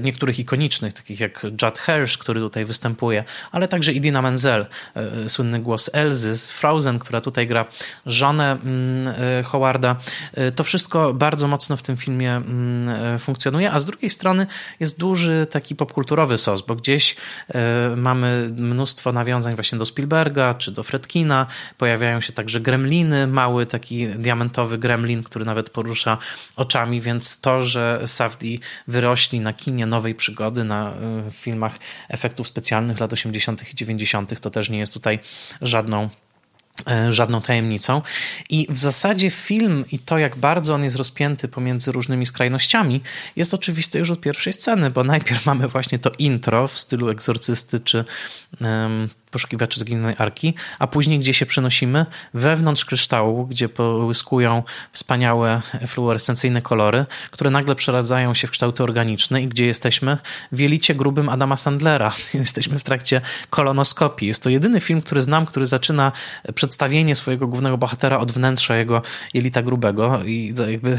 niektórych 0.00 0.37
ikonicznych, 0.38 0.92
takich 0.92 1.20
jak 1.20 1.44
Judd 1.62 1.78
Hirsch, 1.78 2.18
który 2.18 2.40
tutaj 2.40 2.64
występuje, 2.64 3.24
ale 3.52 3.68
także 3.68 3.92
Idina 3.92 4.22
Menzel, 4.22 4.66
e, 4.94 5.28
słynny 5.28 5.60
głos 5.60 5.90
Elzy 5.92 6.36
z 6.36 6.52
Frozen, 6.52 6.98
która 6.98 7.20
tutaj 7.20 7.46
gra 7.46 7.66
żonę 8.06 8.52
mm, 8.52 9.14
e, 9.38 9.42
Howarda. 9.42 9.96
E, 10.34 10.52
to 10.52 10.64
wszystko 10.64 11.14
bardzo 11.14 11.48
mocno 11.48 11.76
w 11.76 11.82
tym 11.82 11.96
filmie 11.96 12.32
mm, 12.36 13.18
funkcjonuje, 13.18 13.72
a 13.72 13.80
z 13.80 13.86
drugiej 13.86 14.10
strony 14.10 14.46
jest 14.80 14.98
duży 14.98 15.46
taki 15.50 15.76
popkulturowy 15.76 16.38
sos, 16.38 16.62
bo 16.62 16.74
gdzieś 16.74 17.16
mamy 17.96 18.50
mnóstwo 18.56 19.12
nawiązań 19.12 19.54
właśnie 19.54 19.78
do 19.78 19.84
Spielberga 19.84 20.54
czy 20.54 20.72
do 20.72 20.82
Fredkina, 20.82 21.46
pojawiają 21.78 22.20
się 22.20 22.32
także 22.32 22.60
gremliny, 22.60 23.26
mały 23.26 23.66
taki 23.66 24.06
diamentowy 24.06 24.78
gremlin, 24.78 25.22
który 25.22 25.44
nawet 25.44 25.70
porusza 25.70 26.18
oczami, 26.56 27.00
więc 27.00 27.40
to, 27.40 27.62
że 27.62 28.02
Safdie 28.06 28.58
wyrośli 28.88 29.40
na 29.40 29.52
kinie 29.52 29.86
nowej 29.86 30.14
przygody, 30.28 30.64
na 30.64 30.92
y, 31.28 31.30
filmach 31.30 31.78
efektów 32.08 32.48
specjalnych 32.48 33.00
lat 33.00 33.12
80. 33.12 33.72
i 33.72 33.74
90., 33.74 34.40
to 34.40 34.50
też 34.50 34.70
nie 34.70 34.78
jest 34.78 34.92
tutaj 34.92 35.18
żadną 35.62 36.08
e, 36.90 37.12
żadną 37.12 37.40
tajemnicą. 37.40 38.02
I 38.50 38.66
w 38.70 38.78
zasadzie 38.78 39.30
film 39.30 39.84
i 39.92 39.98
to, 39.98 40.18
jak 40.18 40.36
bardzo 40.36 40.74
on 40.74 40.84
jest 40.84 40.96
rozpięty 40.96 41.48
pomiędzy 41.48 41.92
różnymi 41.92 42.26
skrajnościami, 42.26 43.00
jest 43.36 43.54
oczywiste 43.54 43.98
już 43.98 44.10
od 44.10 44.20
pierwszej 44.20 44.52
sceny, 44.52 44.90
bo 44.90 45.04
najpierw 45.04 45.46
mamy 45.50 45.68
właśnie 45.68 45.98
to 45.98 46.10
intro 46.18 46.68
w 46.68 46.78
stylu 46.78 47.08
egzorcysty 47.08 47.80
czy 47.80 48.04
um, 48.60 49.08
poszukiwaczy 49.30 49.80
zginionej 49.80 50.14
arki, 50.18 50.54
a 50.78 50.86
później 50.86 51.18
gdzie 51.18 51.34
się 51.34 51.46
przenosimy? 51.46 52.06
Wewnątrz 52.34 52.84
kryształu, 52.84 53.46
gdzie 53.46 53.68
połyskują 53.68 54.62
wspaniałe 54.92 55.62
fluorescencyjne 55.86 56.62
kolory, 56.62 57.06
które 57.30 57.50
nagle 57.50 57.74
przeradzają 57.74 58.34
się 58.34 58.46
w 58.46 58.50
kształty 58.50 58.82
organiczne 58.82 59.42
i 59.42 59.48
gdzie 59.48 59.66
jesteśmy? 59.66 60.18
W 60.52 60.58
jelicie 60.60 60.94
grubym 60.94 61.28
Adama 61.28 61.56
Sandlera. 61.56 62.12
Jesteśmy 62.34 62.78
w 62.78 62.84
trakcie 62.84 63.20
kolonoskopii. 63.50 64.28
Jest 64.28 64.42
to 64.42 64.50
jedyny 64.50 64.80
film, 64.80 65.00
który 65.00 65.22
znam, 65.22 65.46
który 65.46 65.66
zaczyna 65.66 66.12
przedstawienie 66.54 67.14
swojego 67.14 67.46
głównego 67.46 67.78
bohatera 67.78 68.18
od 68.18 68.32
wnętrza 68.32 68.76
jego 68.76 69.02
jelita 69.34 69.62
grubego 69.62 70.24
i 70.24 70.54
jakby 70.70 70.98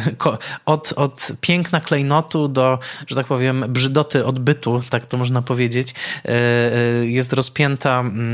od, 0.66 0.94
od 0.96 1.32
piękna 1.42 1.82
klejnotu 1.82 2.48
do, 2.48 2.80
że 3.08 3.16
tak 3.16 3.26
powiem, 3.26 3.66
brzydoty 3.70 4.26
odbytu, 4.26 4.82
tak 4.90 5.06
to 5.06 5.18
można 5.18 5.42
powiedzieć, 5.42 5.94
e, 6.26 6.30
e, 6.32 7.06
jest 7.06 7.34
rozpięta 7.34 8.04
Mm, 8.20 8.29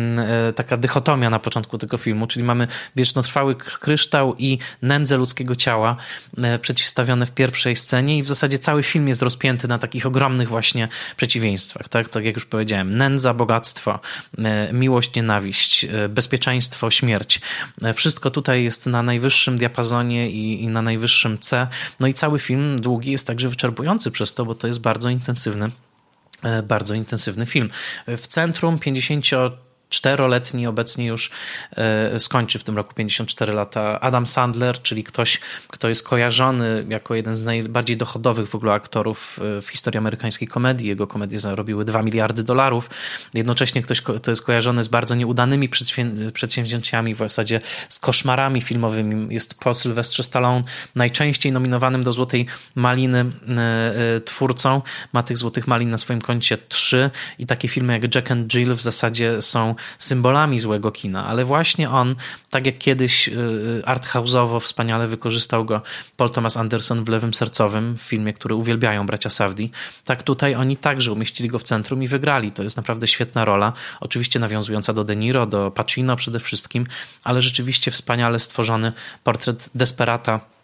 taka 0.56 0.78
dychotomia 0.78 1.30
na 1.30 1.40
początku 1.40 1.78
tego 1.78 1.98
filmu, 1.98 2.28
czyli 2.28 2.46
mamy 2.46 2.68
wiecznotrwały 2.96 3.56
kryształ 3.56 4.36
i 4.38 4.58
nędzę 4.82 5.18
ludzkiego 5.18 5.56
ciała 5.56 5.96
e, 6.38 6.60
przeciwstawione 6.60 7.26
w 7.26 7.32
pierwszej 7.32 7.76
scenie 7.76 8.18
i 8.18 8.24
w 8.24 8.28
zasadzie 8.28 8.60
cały 8.60 8.84
film 8.84 9.08
jest 9.08 9.22
rozpięty 9.22 9.68
na 9.68 9.78
takich 9.78 10.06
ogromnych 10.06 10.50
właśnie 10.50 10.88
przeciwieństwach, 11.18 11.90
tak, 11.90 12.10
tak 12.10 12.26
jak 12.26 12.36
już 12.36 12.46
powiedziałem, 12.46 12.90
nędza, 12.90 13.34
bogactwo, 13.34 14.00
e, 14.38 14.74
miłość, 14.74 15.16
nienawiść, 15.16 15.86
bezpieczeństwo, 16.10 16.92
śmierć. 16.92 17.42
Wszystko 17.94 18.32
tutaj 18.32 18.64
jest 18.64 18.86
na 18.86 19.04
najwyższym 19.04 19.58
diapazonie 19.58 20.30
i, 20.30 20.64
i 20.64 20.68
na 20.68 20.82
najwyższym 20.82 21.40
C. 21.40 21.68
No 22.00 22.08
i 22.08 22.14
cały 22.14 22.40
film 22.40 22.82
długi 22.82 23.12
jest 23.12 23.28
także 23.28 23.50
wyczerpujący 23.50 24.12
przez 24.12 24.34
to, 24.34 24.46
bo 24.46 24.56
to 24.56 24.68
jest 24.68 24.80
bardzo 24.80 25.10
intensywny 25.10 25.70
bardzo 26.64 26.96
intensywny 26.96 27.46
film. 27.46 27.70
W 28.08 28.28
centrum 28.28 28.80
50 28.80 29.26
czteroletni, 29.96 30.68
obecnie 30.68 31.06
już 31.06 31.32
e, 31.72 32.20
skończy 32.20 32.60
w 32.60 32.64
tym 32.64 32.76
roku 32.78 32.94
54 32.94 33.54
lata, 33.54 34.00
Adam 34.00 34.28
Sandler, 34.28 34.82
czyli 34.82 35.04
ktoś, 35.04 35.40
kto 35.68 35.90
jest 35.90 36.04
kojarzony 36.04 36.86
jako 36.90 37.16
jeden 37.16 37.36
z 37.36 37.42
najbardziej 37.42 37.98
dochodowych 37.98 38.50
w 38.50 38.56
ogóle 38.56 38.74
aktorów 38.74 39.40
e, 39.58 39.62
w 39.62 39.68
historii 39.68 39.98
amerykańskiej 39.98 40.48
komedii. 40.48 40.88
Jego 40.88 41.08
komedie 41.08 41.40
zarobiły 41.40 41.86
2 41.86 42.04
miliardy 42.04 42.44
dolarów. 42.44 42.90
Jednocześnie 43.34 43.82
ktoś, 43.82 44.02
kto 44.02 44.32
jest 44.32 44.42
kojarzony 44.42 44.84
z 44.84 44.88
bardzo 44.88 45.16
nieudanymi 45.16 45.70
przedsięwzięciami, 46.34 47.16
w 47.16 47.18
zasadzie 47.18 47.62
z 47.90 48.00
koszmarami 48.00 48.62
filmowymi. 48.62 49.34
Jest 49.34 49.56
po 49.60 49.74
Sylwestrze 49.74 50.24
Stallone, 50.24 50.64
najczęściej 50.96 51.52
nominowanym 51.52 52.04
do 52.04 52.14
Złotej 52.14 52.46
Maliny 52.76 53.20
e, 53.20 54.22
twórcą. 54.22 54.82
Ma 55.14 55.24
tych 55.24 55.38
Złotych 55.38 55.68
Malin 55.68 55.90
na 55.90 55.98
swoim 55.98 56.22
koncie 56.22 56.58
trzy 56.58 57.10
i 57.40 57.46
takie 57.46 57.68
filmy 57.68 57.94
jak 57.94 58.16
Jack 58.16 58.32
and 58.32 58.48
Jill 58.48 58.76
w 58.76 58.82
zasadzie 58.82 59.42
są 59.42 59.76
symbolami 60.00 60.60
złego 60.60 60.92
kina, 60.92 61.28
ale 61.28 61.46
właśnie 61.46 61.90
on, 61.90 62.16
tak 62.50 62.66
jak 62.66 62.78
kiedyś 62.78 63.28
y, 63.28 63.32
y, 63.32 63.82
arthouse'owo 63.86 64.60
wspaniale 64.60 65.08
wykorzystał 65.08 65.66
go 65.66 65.82
Paul 66.18 66.30
Thomas 66.30 66.58
Anderson 66.58 67.04
w 67.04 67.10
Lewym 67.10 67.34
Sercowym, 67.34 67.98
w 67.98 68.02
filmie, 68.02 68.34
który 68.34 68.56
uwielbiają 68.56 69.06
bracia 69.06 69.30
Safdi, 69.30 69.72
tak 70.04 70.24
tutaj 70.24 70.56
oni 70.56 70.78
także 70.78 71.12
umieścili 71.12 71.50
go 71.50 71.60
w 71.60 71.64
centrum 71.64 72.04
i 72.04 72.08
wygrali. 72.08 72.52
To 72.52 72.64
jest 72.64 72.78
naprawdę 72.78 73.08
świetna 73.08 73.46
rola, 73.46 73.74
oczywiście 74.00 74.40
nawiązująca 74.40 74.94
do 74.94 75.04
De 75.04 75.16
Niro, 75.16 75.46
do 75.46 75.72
Pacino 75.72 76.16
przede 76.16 76.40
wszystkim, 76.40 76.88
ale 77.24 77.42
rzeczywiście 77.42 77.92
wspaniale 77.92 78.40
stworzony 78.40 78.94
portret 79.24 79.70
desperata 79.76 80.55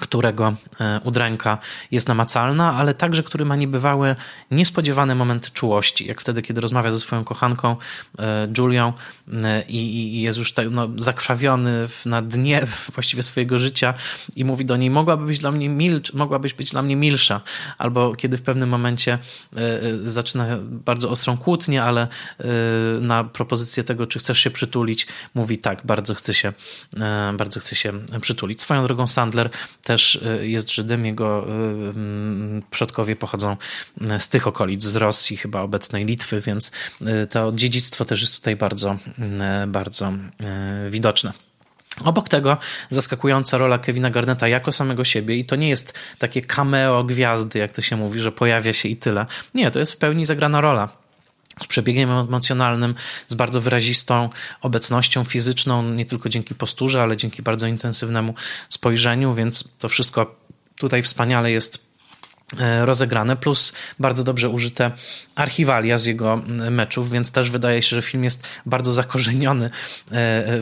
którego 0.00 0.54
e, 0.80 1.00
udręka 1.04 1.58
jest 1.90 2.08
namacalna, 2.08 2.74
ale 2.74 2.94
także 2.94 3.22
który 3.22 3.44
ma 3.44 3.56
niebywałe, 3.56 4.16
niespodziewane 4.50 5.14
momenty 5.14 5.50
czułości, 5.50 6.06
jak 6.06 6.20
wtedy, 6.20 6.42
kiedy 6.42 6.60
rozmawia 6.60 6.92
ze 6.92 6.98
swoją 6.98 7.24
kochanką 7.24 7.76
e, 8.18 8.48
Julią 8.58 8.92
e, 9.32 9.62
i, 9.68 10.22
jest 10.22 10.38
już 10.38 10.52
tak, 10.52 10.70
no, 10.70 10.88
zakrwawiony 10.96 11.86
na 12.06 12.22
dnie 12.22 12.66
właściwie 12.94 13.22
swojego 13.22 13.58
życia 13.58 13.94
i 14.36 14.44
mówi 14.44 14.64
do 14.64 14.76
niej, 14.76 14.90
mogłaby 14.90 15.26
być 15.26 15.38
dla 15.38 15.52
mnie 15.52 15.68
milcz, 15.68 16.12
mogłabyś 16.12 16.54
być 16.54 16.70
dla 16.70 16.82
mnie 16.82 16.96
milsza, 16.96 17.40
albo 17.78 18.14
kiedy 18.14 18.36
w 18.36 18.42
pewnym 18.42 18.68
momencie 18.68 19.18
zaczyna 20.04 20.46
bardzo 20.60 21.10
ostrą 21.10 21.36
kłótnię, 21.36 21.82
ale 21.82 22.08
na 23.00 23.24
propozycję 23.24 23.84
tego, 23.84 24.06
czy 24.06 24.18
chcesz 24.18 24.38
się 24.38 24.50
przytulić, 24.50 25.06
mówi 25.34 25.58
tak, 25.58 25.86
bardzo 25.86 26.14
chcę 26.14 26.34
się, 26.34 26.52
bardzo 27.34 27.60
chcę 27.60 27.76
się 27.76 27.92
przytulić. 28.20 28.62
Swoją 28.62 28.82
drogą 28.82 29.06
Sandler 29.06 29.50
też 29.84 30.14
y, 30.14 30.48
jest 30.48 30.72
Żydem. 30.72 31.06
Jego 31.06 31.46
y, 31.48 31.50
mm, 31.50 32.62
przodkowie 32.70 33.16
pochodzą 33.16 33.56
y, 34.02 34.20
z 34.20 34.28
tych 34.28 34.46
okolic, 34.46 34.82
z 34.82 34.96
Rosji, 34.96 35.36
chyba 35.36 35.60
obecnej 35.60 36.04
Litwy, 36.04 36.40
więc 36.40 36.72
to 37.30 37.52
dziedzictwo 37.52 38.04
też 38.04 38.20
jest 38.20 38.36
tutaj 38.36 38.56
bardzo, 38.56 38.96
bardzo 39.66 40.12
widoczne. 40.90 41.32
Obok 42.04 42.28
tego 42.28 42.56
zaskakująca 42.90 43.58
rola 43.58 43.78
Kevina 43.78 44.10
Garneta 44.10 44.48
jako 44.48 44.72
samego 44.72 45.04
siebie 45.04 45.36
i 45.36 45.44
to 45.44 45.56
nie 45.56 45.68
jest 45.68 45.94
takie 46.18 46.42
cameo 46.42 47.04
gwiazdy, 47.04 47.58
jak 47.58 47.72
to 47.72 47.82
się 47.82 47.96
mówi, 47.96 48.20
że 48.20 48.32
pojawia 48.32 48.72
się 48.72 48.88
i 48.88 48.96
tyle. 48.96 49.26
Nie, 49.54 49.70
to 49.70 49.78
jest 49.78 49.92
w 49.92 49.96
pełni 49.96 50.24
zagrana 50.24 50.60
rola 50.60 51.03
z 51.62 51.66
przebiegiem 51.66 52.10
emocjonalnym, 52.10 52.94
z 53.28 53.34
bardzo 53.34 53.60
wyrazistą 53.60 54.30
obecnością 54.60 55.24
fizyczną, 55.24 55.82
nie 55.82 56.06
tylko 56.06 56.28
dzięki 56.28 56.54
posturze, 56.54 57.02
ale 57.02 57.16
dzięki 57.16 57.42
bardzo 57.42 57.66
intensywnemu 57.66 58.34
spojrzeniu, 58.68 59.34
więc 59.34 59.64
to 59.78 59.88
wszystko 59.88 60.36
tutaj 60.78 61.02
wspaniale 61.02 61.50
jest 61.50 61.83
rozegrane, 62.84 63.36
plus 63.36 63.72
bardzo 63.98 64.24
dobrze 64.24 64.48
użyte 64.48 64.90
archiwalia 65.34 65.98
z 65.98 66.04
jego 66.04 66.42
meczów, 66.70 67.10
więc 67.10 67.32
też 67.32 67.50
wydaje 67.50 67.82
się, 67.82 67.96
że 67.96 68.02
film 68.02 68.24
jest 68.24 68.46
bardzo 68.66 68.92
zakorzeniony 68.92 69.64
e, 69.64 69.70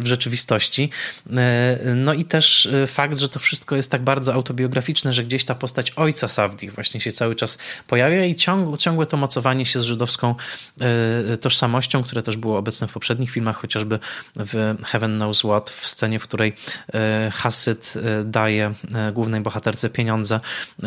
w 0.00 0.06
rzeczywistości. 0.06 0.90
E, 1.36 1.78
no 1.96 2.14
i 2.14 2.24
też 2.24 2.68
fakt, 2.86 3.18
że 3.18 3.28
to 3.28 3.38
wszystko 3.38 3.76
jest 3.76 3.90
tak 3.90 4.02
bardzo 4.02 4.34
autobiograficzne, 4.34 5.12
że 5.12 5.24
gdzieś 5.24 5.44
ta 5.44 5.54
postać 5.54 5.90
ojca 5.90 6.28
Savdi 6.28 6.70
właśnie 6.70 7.00
się 7.00 7.12
cały 7.12 7.34
czas 7.34 7.58
pojawia 7.86 8.24
i 8.24 8.36
ciągłe, 8.78 9.06
to 9.06 9.16
mocowanie 9.16 9.66
się 9.66 9.80
z 9.80 9.84
żydowską 9.84 10.34
tożsamością, 11.40 12.02
które 12.02 12.22
też 12.22 12.36
było 12.36 12.58
obecne 12.58 12.88
w 12.88 12.92
poprzednich 12.92 13.30
filmach, 13.30 13.56
chociażby 13.56 13.98
w 14.36 14.76
Heaven 14.84 15.16
Knows 15.16 15.38
What, 15.38 15.70
w 15.70 15.88
scenie, 15.88 16.18
w 16.18 16.22
której 16.22 16.52
Hasyd 17.32 17.94
daje 18.24 18.72
głównej 19.12 19.40
bohaterce 19.40 19.90
pieniądze, 19.90 20.40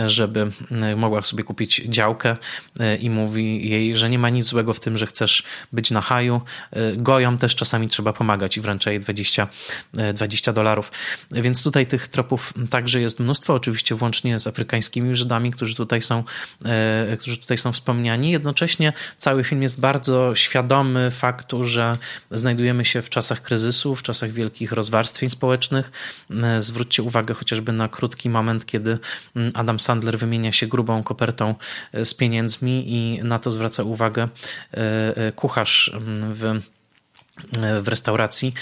żeby 0.05 0.51
mogła 0.95 1.21
sobie 1.21 1.43
kupić 1.43 1.81
działkę 1.85 2.37
i 2.99 3.09
mówi 3.09 3.69
jej, 3.69 3.95
że 3.95 4.09
nie 4.09 4.19
ma 4.19 4.29
nic 4.29 4.45
złego 4.45 4.73
w 4.73 4.79
tym, 4.79 4.97
że 4.97 5.07
chcesz 5.07 5.43
być 5.71 5.91
na 5.91 6.01
haju. 6.01 6.41
Gojom 6.95 7.37
też 7.37 7.55
czasami 7.55 7.89
trzeba 7.89 8.13
pomagać 8.13 8.57
i 8.57 8.61
wręcza 8.61 8.91
jej 8.91 8.99
20, 8.99 9.47
20 10.13 10.53
dolarów. 10.53 10.91
Więc 11.31 11.63
tutaj 11.63 11.85
tych 11.85 12.07
tropów 12.07 12.53
także 12.69 13.01
jest 13.01 13.19
mnóstwo, 13.19 13.53
oczywiście 13.53 13.95
włącznie 13.95 14.39
z 14.39 14.47
afrykańskimi 14.47 15.15
Żydami, 15.15 15.51
którzy 15.51 15.75
tutaj 15.75 16.01
są, 16.01 16.23
którzy 17.19 17.37
tutaj 17.37 17.57
są 17.57 17.71
wspomniani. 17.71 18.31
Jednocześnie 18.31 18.93
cały 19.17 19.43
film 19.43 19.63
jest 19.63 19.79
bardzo 19.79 20.35
świadomy 20.35 21.11
faktu, 21.11 21.63
że 21.63 21.97
znajdujemy 22.31 22.85
się 22.85 23.01
w 23.01 23.09
czasach 23.09 23.41
kryzysu, 23.41 23.95
w 23.95 24.03
czasach 24.03 24.31
wielkich 24.31 24.71
rozwarstwień 24.71 25.29
społecznych. 25.29 25.91
Zwróćcie 26.59 27.03
uwagę 27.03 27.33
chociażby 27.33 27.71
na 27.71 27.87
krótki 27.89 28.29
moment, 28.29 28.65
kiedy 28.65 28.97
Adam 29.53 29.79
Sandler 29.79 30.17
wymienia 30.17 30.51
się 30.51 30.67
grubą 30.75 31.03
kopertą 31.03 31.55
z 32.03 32.13
pieniędzmi 32.13 32.83
i 32.87 33.19
na 33.23 33.39
to 33.39 33.51
zwraca 33.51 33.83
uwagę 33.83 34.23
e, 34.23 34.77
e, 35.17 35.31
kucharz 35.31 35.91
w 36.31 36.61
w 37.81 37.87
restauracji 37.87 38.53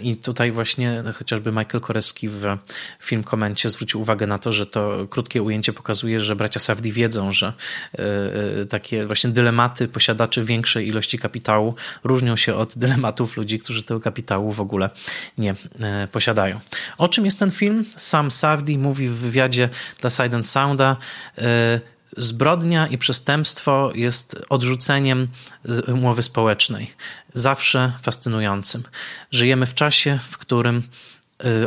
i 0.00 0.16
tutaj 0.16 0.52
właśnie 0.52 1.02
chociażby 1.14 1.52
Michael 1.52 1.80
Koreski 1.80 2.28
w 2.28 2.56
film 3.00 3.24
komencie 3.24 3.70
zwrócił 3.70 4.00
uwagę 4.00 4.26
na 4.26 4.38
to, 4.38 4.52
że 4.52 4.66
to 4.66 5.06
krótkie 5.10 5.42
ujęcie 5.42 5.72
pokazuje, 5.72 6.20
że 6.20 6.36
bracia 6.36 6.60
Safdi 6.60 6.92
wiedzą, 6.92 7.32
że 7.32 7.46
e, 7.98 8.02
e, 8.62 8.66
takie 8.66 9.06
właśnie 9.06 9.30
dylematy 9.30 9.88
posiadaczy 9.88 10.44
większej 10.44 10.88
ilości 10.88 11.18
kapitału 11.18 11.74
różnią 12.04 12.36
się 12.36 12.54
od 12.54 12.78
dylematów 12.78 13.36
ludzi, 13.36 13.58
którzy 13.58 13.82
tego 13.82 14.00
kapitału 14.00 14.52
w 14.52 14.60
ogóle 14.60 14.90
nie 15.38 15.54
e, 15.80 16.08
posiadają. 16.08 16.60
O 16.98 17.08
czym 17.08 17.24
jest 17.24 17.38
ten 17.38 17.50
film? 17.50 17.84
Sam 17.96 18.30
Safdi 18.30 18.78
mówi 18.78 19.08
w 19.08 19.14
wywiadzie 19.14 19.68
dla 20.00 20.10
Side 20.10 20.42
Sounda 20.42 20.96
Zbrodnia 22.16 22.86
i 22.86 22.98
przestępstwo 22.98 23.92
jest 23.94 24.42
odrzuceniem 24.48 25.28
umowy 25.88 26.22
społecznej, 26.22 26.94
zawsze 27.34 27.92
fascynującym. 28.02 28.82
Żyjemy 29.30 29.66
w 29.66 29.74
czasie, 29.74 30.18
w 30.28 30.38
którym 30.38 30.82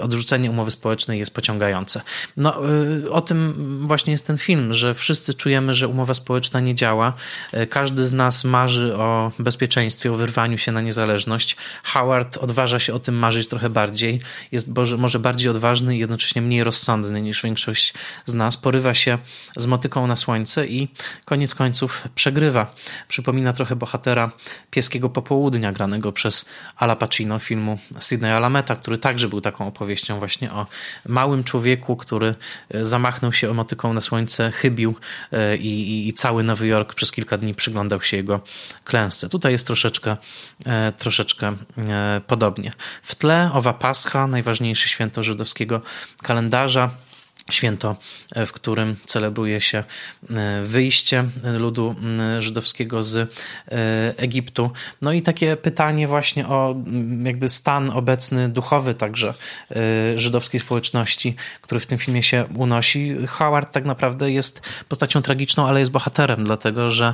odrzucenie 0.01 0.51
umowy 0.51 0.71
społecznej 0.71 1.19
jest 1.19 1.33
pociągające. 1.33 2.01
No, 2.37 2.69
y, 3.05 3.11
o 3.11 3.21
tym 3.21 3.53
właśnie 3.87 4.11
jest 4.11 4.27
ten 4.27 4.37
film, 4.37 4.73
że 4.73 4.93
wszyscy 4.93 5.33
czujemy, 5.33 5.73
że 5.73 5.87
umowa 5.87 6.13
społeczna 6.13 6.59
nie 6.59 6.75
działa. 6.75 7.13
Y, 7.53 7.67
każdy 7.67 8.07
z 8.07 8.13
nas 8.13 8.43
marzy 8.43 8.95
o 8.95 9.31
bezpieczeństwie, 9.39 10.11
o 10.11 10.15
wyrwaniu 10.15 10.57
się 10.57 10.71
na 10.71 10.81
niezależność. 10.81 11.57
Howard 11.83 12.37
odważa 12.37 12.79
się 12.79 12.93
o 12.93 12.99
tym 12.99 13.15
marzyć 13.15 13.47
trochę 13.47 13.69
bardziej. 13.69 14.21
Jest 14.51 14.67
może 14.97 15.19
bardziej 15.19 15.49
odważny 15.49 15.95
i 15.95 15.99
jednocześnie 15.99 16.41
mniej 16.41 16.63
rozsądny 16.63 17.21
niż 17.21 17.43
większość 17.43 17.93
z 18.25 18.33
nas. 18.33 18.57
Porywa 18.57 18.93
się 18.93 19.17
z 19.57 19.65
motyką 19.67 20.07
na 20.07 20.15
słońce 20.15 20.67
i 20.67 20.87
koniec 21.25 21.55
końców 21.55 22.03
przegrywa. 22.15 22.75
Przypomina 23.07 23.53
trochę 23.53 23.75
bohatera 23.75 24.31
Pieskiego 24.71 25.09
Popołudnia, 25.09 25.71
granego 25.71 26.11
przez 26.11 26.45
Ala 26.77 26.95
Pacino, 26.95 27.39
filmu 27.39 27.79
Sydney 27.99 28.31
Alameta, 28.31 28.75
który 28.75 28.97
także 28.97 29.27
był 29.29 29.41
taką 29.41 29.64
opowieścią 29.67 30.19
właśnie 30.19 30.51
o 30.51 30.65
małym 31.07 31.43
człowieku, 31.43 31.95
który 31.95 32.35
e, 32.69 32.85
zamachnął 32.85 33.33
się 33.33 33.53
motyką 33.53 33.93
na 33.93 34.01
słońce, 34.01 34.51
chybił 34.51 34.95
e, 35.31 35.57
i, 35.57 36.07
i 36.07 36.13
cały 36.13 36.43
Nowy 36.43 36.67
Jork 36.67 36.93
przez 36.93 37.11
kilka 37.11 37.37
dni 37.37 37.55
przyglądał 37.55 38.01
się 38.01 38.17
jego 38.17 38.39
klęsce. 38.83 39.29
Tutaj 39.29 39.51
jest 39.51 39.67
troszeczkę, 39.67 40.17
e, 40.65 40.91
troszeczkę 40.91 41.55
podobnie. 42.27 42.73
W 43.01 43.15
tle 43.15 43.49
owa 43.53 43.73
Pascha, 43.73 44.27
najważniejsze 44.27 44.89
święto 44.89 45.23
żydowskiego 45.23 45.81
kalendarza, 46.23 46.89
święto, 47.51 47.95
w 48.45 48.51
którym 48.51 48.95
celebruje 49.05 49.61
się 49.61 49.83
e, 50.29 50.61
wyjście 50.61 51.23
ludu 51.57 51.95
żydowskiego 52.39 53.03
z 53.03 53.17
e, 53.17 53.27
Egiptu. 54.17 54.71
No 55.01 55.13
i 55.13 55.21
takie 55.21 55.57
pytanie 55.57 56.07
właśnie 56.07 56.47
o 56.47 56.75
jakby 57.23 57.49
stan 57.49 57.89
obecny 57.89 58.49
duchowy 58.49 58.95
także 58.95 59.33
e, 59.71 60.19
żydowskiej 60.19 60.59
społeczności, 60.59 61.35
który 61.61 61.79
w 61.79 61.85
tym 61.85 61.97
filmie 61.97 62.23
się 62.23 62.45
unosi. 62.55 63.15
Howard 63.27 63.73
tak 63.73 63.85
naprawdę 63.85 64.31
jest 64.31 64.61
postacią 64.89 65.21
tragiczną, 65.21 65.67
ale 65.67 65.79
jest 65.79 65.91
bohaterem, 65.91 66.43
dlatego 66.43 66.89
że 66.89 67.13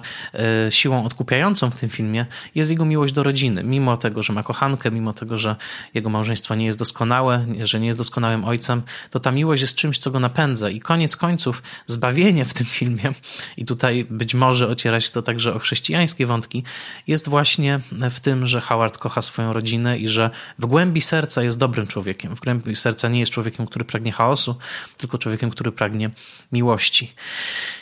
siłą 0.70 1.06
odkupiającą 1.06 1.72
w 1.72 1.76
tym 1.76 1.90
filmie 1.90 2.26
jest 2.56 2.72
jego 2.72 2.86
miłość 2.86 3.14
do 3.14 3.24
rodziny. 3.24 3.64
Mimo 3.64 3.98
tego, 3.98 4.24
że 4.24 4.34
ma 4.34 4.44
kochankę, 4.44 4.92
mimo 4.92 5.14
tego, 5.14 5.38
że 5.38 5.56
jego 5.94 6.10
małżeństwo 6.10 6.56
nie 6.56 6.66
jest 6.66 6.80
doskonałe, 6.80 7.46
że 7.62 7.80
nie 7.80 7.88
jest 7.88 8.00
doskonałym 8.00 8.46
ojcem, 8.46 8.82
to 9.10 9.20
ta 9.20 9.32
miłość 9.32 9.62
jest 9.62 9.76
czymś, 9.76 9.98
co 9.98 10.12
go 10.12 10.21
napędza 10.22 10.70
i 10.70 10.80
koniec 10.80 11.16
końców 11.16 11.64
zbawienie 11.88 12.46
w 12.46 12.54
tym 12.54 12.66
filmie, 12.66 13.12
i 13.58 13.66
tutaj 13.66 14.06
być 14.10 14.34
może 14.34 14.68
ociera 14.68 15.02
się 15.02 15.12
to 15.12 15.22
także 15.22 15.54
o 15.54 15.60
chrześcijańskie 15.60 16.26
wątki, 16.26 16.64
jest 17.08 17.30
właśnie 17.30 17.80
w 18.10 18.20
tym, 18.20 18.48
że 18.48 18.62
Howard 18.62 18.98
kocha 18.98 19.22
swoją 19.22 19.54
rodzinę 19.54 19.98
i 19.98 20.08
że 20.08 20.30
w 20.60 20.66
głębi 20.66 21.02
serca 21.02 21.44
jest 21.44 21.58
dobrym 21.58 21.88
człowiekiem. 21.88 22.36
W 22.36 22.40
głębi 22.40 22.76
serca 22.76 23.10
nie 23.10 23.20
jest 23.20 23.32
człowiekiem, 23.32 23.68
który 23.68 23.86
pragnie 23.86 24.12
chaosu, 24.12 24.56
tylko 24.98 25.18
człowiekiem, 25.18 25.50
który 25.50 25.72
pragnie 25.72 26.10
miłości. 26.52 27.14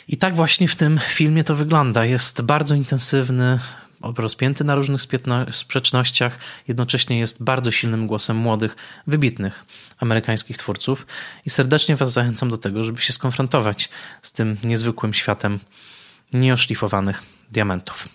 I 0.08 0.16
tak 0.16 0.36
właśnie 0.36 0.68
w 0.68 0.76
tym 0.76 1.00
filmie 1.08 1.44
to 1.44 1.54
wygląda. 1.54 2.04
Jest 2.04 2.42
bardzo 2.42 2.74
intensywny, 2.74 3.58
rozpięty 4.00 4.64
na 4.64 4.74
różnych 4.74 5.00
sprzecznościach, 5.50 6.38
jednocześnie 6.68 7.18
jest 7.18 7.42
bardzo 7.42 7.70
silnym 7.70 8.06
głosem 8.06 8.36
młodych, 8.36 8.76
wybitnych 9.06 9.64
amerykańskich 9.98 10.58
twórców 10.58 11.06
i 11.46 11.50
serdecznie 11.50 11.96
Was 11.96 12.12
zachęcam 12.12 12.50
do 12.50 12.58
tego, 12.58 12.82
żeby 12.82 13.00
się 13.00 13.12
skonfrontować 13.12 13.88
z 14.22 14.32
tym 14.32 14.56
niezwykłym 14.64 15.14
światem 15.14 15.58
nieoszlifowanych 16.32 17.22
diamentów. 17.50 18.08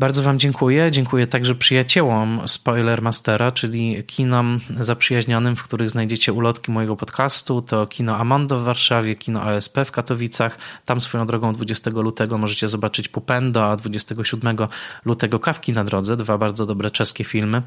Bardzo 0.00 0.22
Wam 0.22 0.38
dziękuję. 0.38 0.90
Dziękuję 0.90 1.26
także 1.26 1.54
przyjaciołom 1.54 2.40
Spoilermastera, 2.46 3.52
czyli 3.52 4.04
kinom 4.04 4.58
zaprzyjaźnionym, 4.80 5.56
w 5.56 5.62
których 5.62 5.90
znajdziecie 5.90 6.32
ulotki 6.32 6.70
mojego 6.70 6.96
podcastu. 6.96 7.62
To 7.62 7.86
kino 7.86 8.16
Amondo 8.16 8.60
w 8.60 8.62
Warszawie, 8.62 9.14
kino 9.14 9.42
ASP 9.42 9.78
w 9.84 9.90
Katowicach. 9.90 10.58
Tam 10.84 11.00
swoją 11.00 11.26
drogą 11.26 11.52
20 11.52 11.90
lutego 11.90 12.38
możecie 12.38 12.68
zobaczyć 12.68 13.08
Pupendo, 13.08 13.70
a 13.70 13.76
27 13.76 14.56
lutego 15.04 15.38
Kawki 15.38 15.72
na 15.72 15.84
drodze. 15.84 16.16
Dwa 16.16 16.38
bardzo 16.38 16.66
dobre 16.66 16.90
czeskie 16.90 17.24
filmy. 17.24 17.62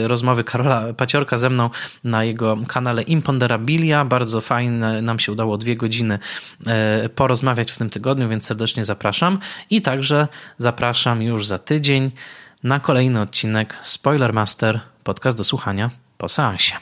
yy, 0.00 0.08
rozmowy 0.08 0.44
Karola 0.44 0.92
Paciorka 0.92 1.38
ze 1.38 1.50
mną 1.50 1.70
na 2.04 2.24
jego 2.24 2.58
kanale 2.68 3.02
Imponderabilia. 3.02 4.04
Bardzo 4.04 4.40
fajne, 4.40 5.02
nam 5.02 5.18
się 5.18 5.32
udało 5.32 5.56
dwie 5.56 5.76
godziny 5.76 6.18
porozmawiać 7.14 7.72
w 7.72 7.78
tym 7.78 7.90
tygodniu, 7.90 8.28
więc 8.28 8.46
serdecznie 8.46 8.84
zapraszam. 8.84 9.38
I 9.70 9.82
także 9.82 10.28
zapraszam 10.58 11.22
już 11.22 11.46
za 11.46 11.58
tydzień 11.58 12.12
na 12.64 12.80
kolejny 12.80 13.20
odcinek 13.20 13.78
Spoilermaster, 13.82 14.80
podcast 15.04 15.38
do 15.38 15.44
słuchania 15.44 15.90
po 16.20 16.28
seansie. 16.28 16.76